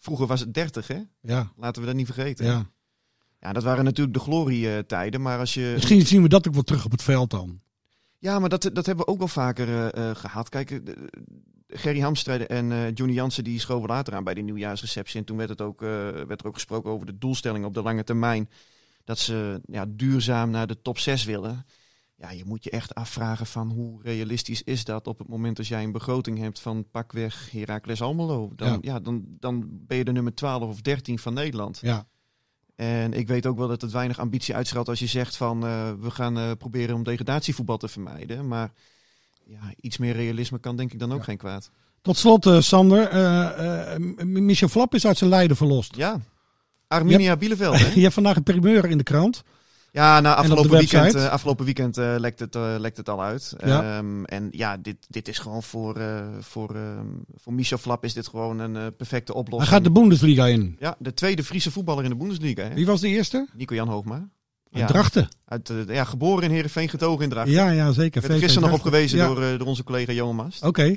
vroeger 0.00 0.26
was 0.26 0.40
het 0.40 0.54
30, 0.54 0.86
hè? 0.86 1.00
Ja. 1.20 1.52
Laten 1.56 1.80
we 1.80 1.86
dat 1.88 1.96
niet 1.96 2.06
vergeten. 2.06 2.44
Ja. 2.46 2.66
Ja, 3.40 3.52
dat 3.52 3.62
waren 3.62 3.84
natuurlijk 3.84 4.16
de 4.16 4.22
glorietijden, 4.22 5.22
maar 5.22 5.38
als 5.38 5.54
je... 5.54 5.70
Misschien 5.74 6.06
zien 6.06 6.22
we 6.22 6.28
dat 6.28 6.48
ook 6.48 6.54
wel 6.54 6.62
terug 6.62 6.84
op 6.84 6.90
het 6.90 7.02
veld 7.02 7.30
dan. 7.30 7.60
Ja, 8.18 8.38
maar 8.38 8.48
dat, 8.48 8.70
dat 8.72 8.86
hebben 8.86 9.04
we 9.04 9.10
ook 9.10 9.18
wel 9.18 9.28
vaker 9.28 9.68
eh, 9.68 10.10
eh, 10.10 10.16
gehad. 10.16 10.48
Kijk, 10.48 10.70
eh, 10.70 10.78
de- 10.84 11.10
Gerry 11.66 12.00
Hamstede 12.00 12.46
en 12.46 12.72
eh, 12.72 12.94
Johnny 12.94 13.14
Jansen 13.14 13.44
die 13.44 13.60
schoven 13.60 13.88
later 13.88 14.14
aan 14.14 14.24
bij 14.24 14.34
die 14.34 14.44
nieuwjaarsreceptie. 14.44 15.18
En 15.20 15.24
toen 15.26 15.36
werd, 15.36 15.48
het 15.48 15.60
ook, 15.60 15.80
werd 15.80 16.40
er 16.40 16.46
ook 16.46 16.54
gesproken 16.54 16.90
over 16.90 17.06
de 17.06 17.18
doelstelling 17.18 17.64
op 17.64 17.74
de 17.74 17.82
lange 17.82 18.04
termijn. 18.04 18.48
Dat 19.04 19.18
ze 19.18 19.60
ja, 19.64 19.84
duurzaam 19.88 20.50
naar 20.50 20.66
de 20.66 20.82
top 20.82 20.98
6 20.98 21.24
willen. 21.24 21.66
Ja, 22.20 22.30
je 22.30 22.44
moet 22.44 22.64
je 22.64 22.70
echt 22.70 22.94
afvragen 22.94 23.46
van 23.46 23.70
hoe 23.70 24.02
realistisch 24.02 24.62
is 24.62 24.84
dat 24.84 25.06
op 25.06 25.18
het 25.18 25.28
moment 25.28 25.58
als 25.58 25.68
jij 25.68 25.82
een 25.82 25.92
begroting 25.92 26.38
hebt 26.38 26.60
van 26.60 26.90
pakweg 26.90 27.50
Heracles 27.52 28.02
Almelo. 28.02 28.52
Dan, 28.56 28.68
Ja. 28.68 28.78
ja. 28.80 29.00
dan, 29.00 29.24
dan 29.26 29.68
ben 29.70 29.96
je 29.96 30.04
de 30.04 30.12
nummer 30.12 30.34
12 30.34 30.68
of 30.68 30.80
13 30.80 31.18
van 31.18 31.34
Nederland. 31.34 31.78
Ja. 31.82 32.06
En 32.74 33.12
ik 33.12 33.28
weet 33.28 33.46
ook 33.46 33.58
wel 33.58 33.68
dat 33.68 33.80
het 33.80 33.92
weinig 33.92 34.18
ambitie 34.18 34.54
uitstraalt 34.54 34.88
als 34.88 34.98
je 34.98 35.06
zegt 35.06 35.36
van 35.36 35.66
eh, 35.66 35.92
we 36.00 36.10
gaan 36.10 36.38
eh, 36.38 36.50
proberen 36.58 36.94
om 36.94 37.02
degradatievoetbal 37.02 37.76
te 37.76 37.88
vermijden. 37.88 38.48
Maar 38.48 38.72
ja, 39.44 39.60
iets 39.80 39.98
meer 39.98 40.14
realisme 40.14 40.58
kan 40.58 40.76
denk 40.76 40.92
ik 40.92 40.98
dan 40.98 41.12
ook 41.12 41.24
geen 41.24 41.36
kwaad. 41.36 41.70
Tot 42.02 42.16
slot, 42.16 42.46
eh, 42.46 42.60
Sander. 42.60 43.08
Michel 44.26 44.68
Flap 44.68 44.94
is 44.94 45.06
uit 45.06 45.18
zijn 45.18 45.30
lijden 45.30 45.56
verlost. 45.56 45.96
Ja, 45.96 46.20
Arminia 46.88 47.36
Bielefeld. 47.36 47.78
Hè? 47.78 47.94
Je 47.94 48.00
hebt 48.00 48.14
vandaag 48.14 48.36
een 48.36 48.42
primeur 48.42 48.84
in 48.84 48.98
de 48.98 49.04
krant. 49.04 49.42
Ja, 49.92 50.20
nou, 50.20 50.34
de 50.34 50.40
afgelopen 50.40 50.70
weekend, 50.70 51.02
website? 51.02 51.24
eh, 51.24 51.30
afgelopen 51.30 51.64
weekend 51.64 51.96
eh, 51.98 52.14
lekt, 52.18 52.40
het, 52.40 52.54
eh, 52.56 52.74
lekt 52.78 52.96
het 52.96 53.08
al 53.08 53.22
uit. 53.22 53.54
Ja. 53.64 53.96
Ehm, 53.96 54.24
en 54.24 54.48
ja, 54.50 54.76
dit, 54.76 54.96
dit 55.08 55.28
is 55.28 55.38
gewoon 55.38 55.62
voor, 55.62 55.96
eh, 55.96 56.26
voor, 56.40 56.74
ehm, 56.74 57.06
voor 57.36 57.52
Michel 57.52 57.78
Flap 57.78 58.04
is 58.04 58.12
dit 58.14 58.28
gewoon 58.28 58.58
een 58.58 58.76
eh, 58.76 58.86
perfecte 58.96 59.32
Hij 59.32 59.40
oplossing. 59.40 59.72
gaat 59.72 59.84
de 59.84 59.90
Bundesliga 59.90 60.46
in. 60.46 60.76
Ja, 60.78 60.96
de 60.98 61.14
tweede 61.14 61.44
Friese 61.44 61.70
voetballer 61.70 62.04
in 62.04 62.10
de 62.10 62.16
Bundesliga. 62.16 62.62
Hè? 62.62 62.74
Wie 62.74 62.86
was 62.86 63.00
de 63.00 63.08
eerste? 63.08 63.48
Nico-Jan 63.56 63.88
Hoogma. 63.88 64.28
Uit 64.72 64.86
Drachten. 64.88 65.28
Uit, 65.44 65.70
eh, 65.70 65.94
ja, 65.94 66.04
geboren 66.04 66.44
in 66.44 66.50
Heerenveen, 66.50 66.88
getogen 66.88 67.24
in 67.24 67.30
Drachten. 67.30 67.52
Ja, 67.52 67.70
ja, 67.70 67.92
zeker. 67.92 68.20
Werd 68.20 68.32
er 68.32 68.38
VV 68.38 68.44
gisteren 68.44 68.68
nog 68.70 68.78
op 68.78 68.84
Drachten. 68.84 69.08
gewezen 69.08 69.18
Ja. 69.18 69.26
door, 69.26 69.42
eh, 69.42 69.58
door 69.58 69.66
onze 69.66 69.84
collega 69.84 70.12
Johan 70.12 70.36
Mast. 70.36 70.62
Oké. 70.62 70.96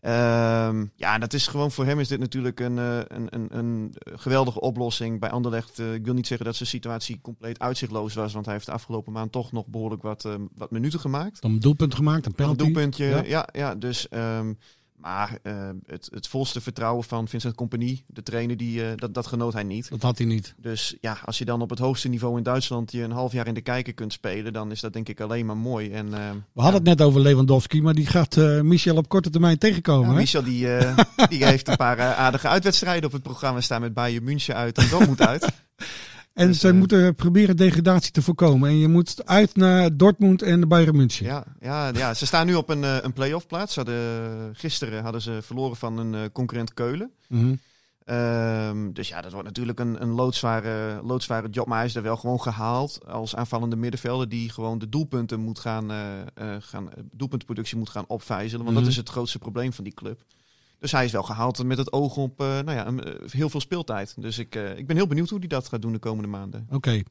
Ehm, 0.00 0.86
ja, 0.94 1.18
dat 1.18 1.32
is 1.32 1.46
gewoon 1.46 1.70
voor 1.70 1.84
hem 1.84 2.00
is 2.00 2.08
dit 2.08 2.18
natuurlijk 2.18 2.60
een, 2.60 2.78
eh, 2.78 2.98
een, 3.08 3.26
een, 3.30 3.58
een 3.58 3.94
geweldige 4.04 4.60
oplossing. 4.60 5.20
Bij 5.20 5.30
Anderlecht, 5.30 5.78
eh, 5.78 5.94
ik 5.94 6.04
wil 6.04 6.14
niet 6.14 6.26
zeggen 6.26 6.46
dat 6.46 6.56
zijn 6.56 6.68
situatie 6.68 7.20
compleet 7.20 7.58
uitzichtloos 7.58 8.14
was, 8.14 8.32
want 8.32 8.44
hij 8.44 8.54
heeft 8.54 8.66
de 8.66 8.72
afgelopen 8.72 9.12
maand 9.12 9.32
toch 9.32 9.52
nog 9.52 9.66
behoorlijk 9.66 10.02
wat, 10.02 10.24
eh, 10.24 10.34
wat 10.54 10.70
minuten 10.70 11.00
gemaakt. 11.00 11.42
Dan 11.42 11.50
een 11.50 11.58
doelpunt 11.58 11.94
gemaakt, 11.94 12.26
een 12.26 12.34
penalty. 12.34 12.60
Een 12.60 12.72
doelpuntje, 12.72 13.04
Ja. 13.04 13.22
ja, 13.24 13.48
ja, 13.52 13.74
dus... 13.74 14.08
ehm, 14.08 14.52
maar 15.00 15.38
eh, 15.42 15.68
het, 15.86 16.08
het 16.12 16.26
volste 16.28 16.60
vertrouwen 16.60 17.04
van 17.04 17.28
Vincent 17.28 17.54
Compagnie, 17.54 18.04
de 18.06 18.22
trainer, 18.22 18.56
die, 18.56 18.84
eh, 18.84 18.96
dat, 18.96 19.14
dat 19.14 19.26
genoot 19.26 19.52
hij 19.52 19.62
niet. 19.62 19.90
Dat 19.90 20.02
had 20.02 20.18
hij 20.18 20.26
niet. 20.26 20.54
Dus 20.56 20.96
ja, 21.00 21.18
als 21.24 21.38
je 21.38 21.44
dan 21.44 21.62
op 21.62 21.70
het 21.70 21.78
hoogste 21.78 22.08
niveau 22.08 22.36
in 22.36 22.42
Duitsland 22.42 22.92
je 22.92 23.02
een 23.02 23.10
half 23.10 23.32
jaar 23.32 23.46
in 23.46 23.54
de 23.54 23.60
kijker 23.60 23.94
kunt 23.94 24.12
spelen, 24.12 24.52
dan 24.52 24.70
is 24.70 24.80
dat 24.80 24.92
denk 24.92 25.08
ik 25.08 25.20
alleen 25.20 25.46
maar 25.46 25.56
mooi. 25.56 25.90
En, 25.90 26.14
ehm, 26.14 26.36
We 26.52 26.60
hadden 26.60 26.80
het 26.80 26.98
net 26.98 27.06
over 27.06 27.20
Lewandowski, 27.20 27.82
maar 27.82 27.94
die 27.94 28.06
gaat 28.06 28.36
eh, 28.36 28.60
Michel 28.60 28.96
op 28.96 29.08
korte 29.08 29.30
termijn 29.30 29.58
tegenkomen. 29.58 30.10
Ja? 30.10 30.16
Michel 30.16 30.42
die, 30.42 30.76
eh, 30.76 30.98
die 31.30 31.44
heeft 31.44 31.68
een 31.68 31.76
paar 31.76 31.98
eh, 31.98 32.18
aardige 32.18 32.48
uitwedstrijden 32.48 33.06
op 33.06 33.12
het 33.12 33.22
programma 33.22 33.60
staan 33.60 33.80
met 33.80 33.94
Bayern 33.94 34.24
München 34.24 34.54
uit 34.54 34.78
en 34.78 34.88
Dortmund 34.88 35.20
uit. 35.20 35.46
En 36.38 36.46
Dus, 36.46 36.60
ze 36.60 36.68
eh, 36.68 36.74
moeten 36.74 37.14
proberen 37.14 37.56
degradatie 37.56 38.12
te 38.12 38.22
voorkomen. 38.22 38.68
En 38.68 38.78
je 38.78 38.88
moet 38.88 39.26
uit 39.26 39.56
naar 39.56 39.96
Dortmund 39.96 40.42
en 40.42 40.60
de 40.60 40.66
Bayern 40.66 40.96
München. 40.96 41.26
Ja, 41.26 41.44
ja, 41.60 41.88
ja, 41.88 42.14
ze 42.14 42.26
staan 42.26 42.46
nu 42.46 42.54
op 42.54 42.68
een, 42.68 42.84
eh, 42.84 42.96
een 43.00 43.12
play-off 43.12 43.46
plaats. 43.46 43.76
Hadden, 43.76 44.54
gisteren 44.56 45.02
hadden 45.02 45.20
ze 45.20 45.38
verloren 45.42 45.76
van 45.76 45.98
een 45.98 46.14
eh, 46.14 46.20
concurrent 46.32 46.74
Keulen. 46.74 47.10
Mhm. 47.28 47.54
Ehm, 48.04 48.92
dus 48.92 49.08
ja, 49.08 49.20
dat 49.20 49.32
wordt 49.32 49.46
natuurlijk 49.46 49.78
een, 49.78 50.02
een 50.02 50.10
loodzware, 50.10 51.00
loodzware 51.02 51.48
job. 51.48 51.66
Maar 51.66 51.76
hij 51.78 51.86
is 51.86 51.94
er 51.94 52.02
wel 52.02 52.16
gewoon 52.16 52.40
gehaald 52.40 53.06
als 53.06 53.36
aanvallende 53.36 53.76
middenvelder 53.76 54.28
die 54.28 54.50
gewoon 54.50 54.78
de 54.78 54.88
doelpunten 54.88 55.40
moet 55.40 55.58
gaan, 55.58 55.90
gaan 56.60 56.88
doelpuntenproductie 57.12 57.76
moet 57.78 57.90
gaan 57.90 58.04
opvijzelen. 58.06 58.64
Want 58.64 58.76
Mhm. 58.76 58.84
dat 58.84 58.92
is 58.92 58.98
het 58.98 59.08
grootste 59.08 59.38
probleem 59.38 59.72
van 59.72 59.84
die 59.84 59.94
club. 59.94 60.20
Dus 60.80 60.92
hij 60.92 61.04
is 61.04 61.12
wel 61.12 61.22
gehaald 61.22 61.64
met 61.64 61.78
het 61.78 61.92
oog 61.92 62.16
op 62.16 62.40
eh, 62.40 62.46
nou 62.46 62.72
ja, 62.72 62.86
een- 62.86 63.04
eh, 63.04 63.12
heel 63.30 63.50
veel 63.50 63.60
speeltijd. 63.60 64.14
Dus 64.18 64.38
ik, 64.38 64.54
eh, 64.54 64.78
ik 64.78 64.86
ben 64.86 64.96
heel 64.96 65.06
benieuwd 65.06 65.28
hoe 65.28 65.38
hij 65.38 65.48
dat 65.48 65.68
gaat 65.68 65.82
doen 65.82 65.92
de 65.92 65.98
komende 65.98 66.28
maanden. 66.28 66.66
Oké. 66.70 67.02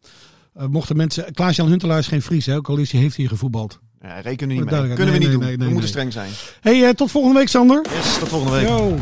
Eh, 0.53 0.65
mochten 0.67 0.97
mensen... 0.97 1.33
Klaas-Jan 1.33 1.67
Huntelaar 1.67 1.99
is 1.99 2.07
geen 2.07 2.21
Fries, 2.21 2.45
hè? 2.45 2.55
ook 2.55 2.69
al 2.69 2.77
is 2.77 2.91
hij, 2.91 3.01
heeft 3.01 3.17
hij 3.17 3.25
gevoetbald. 3.25 3.79
Ja, 4.01 4.19
rekenen 4.19 4.55
we 4.55 4.61
niet 4.61 4.71
mee. 4.71 4.93
Kunnen 4.95 5.13
we 5.13 5.19
niet 5.19 5.19
nee, 5.21 5.29
doen. 5.37 5.39
nee, 5.39 5.57
we 5.57 5.63
moeten 5.63 5.79
nee. 5.79 5.87
streng 5.87 6.13
zijn. 6.13 6.31
hey, 6.61 6.83
eh, 6.87 6.89
tot 6.93 7.11
volgende 7.11 7.37
week, 7.39 7.47
Sander. 7.47 7.85
Yes, 7.95 8.17
tot 8.19 8.27
volgende 8.27 8.55
week. 8.55 8.67
Yo. 8.67 8.97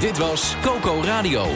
Dit 0.00 0.18
was 0.18 0.54
Coco 0.62 1.00
Radio. 1.04 1.46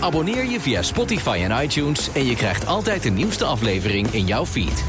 Abonneer 0.00 0.44
je 0.50 0.60
via 0.60 0.82
Spotify 0.82 1.40
en 1.48 1.62
iTunes 1.64 2.12
en 2.12 2.24
je 2.26 2.34
krijgt 2.36 2.66
altijd 2.66 3.02
de 3.02 3.10
nieuwste 3.10 3.44
aflevering 3.44 4.06
in 4.10 4.26
jouw 4.26 4.46
feed. 4.46 4.84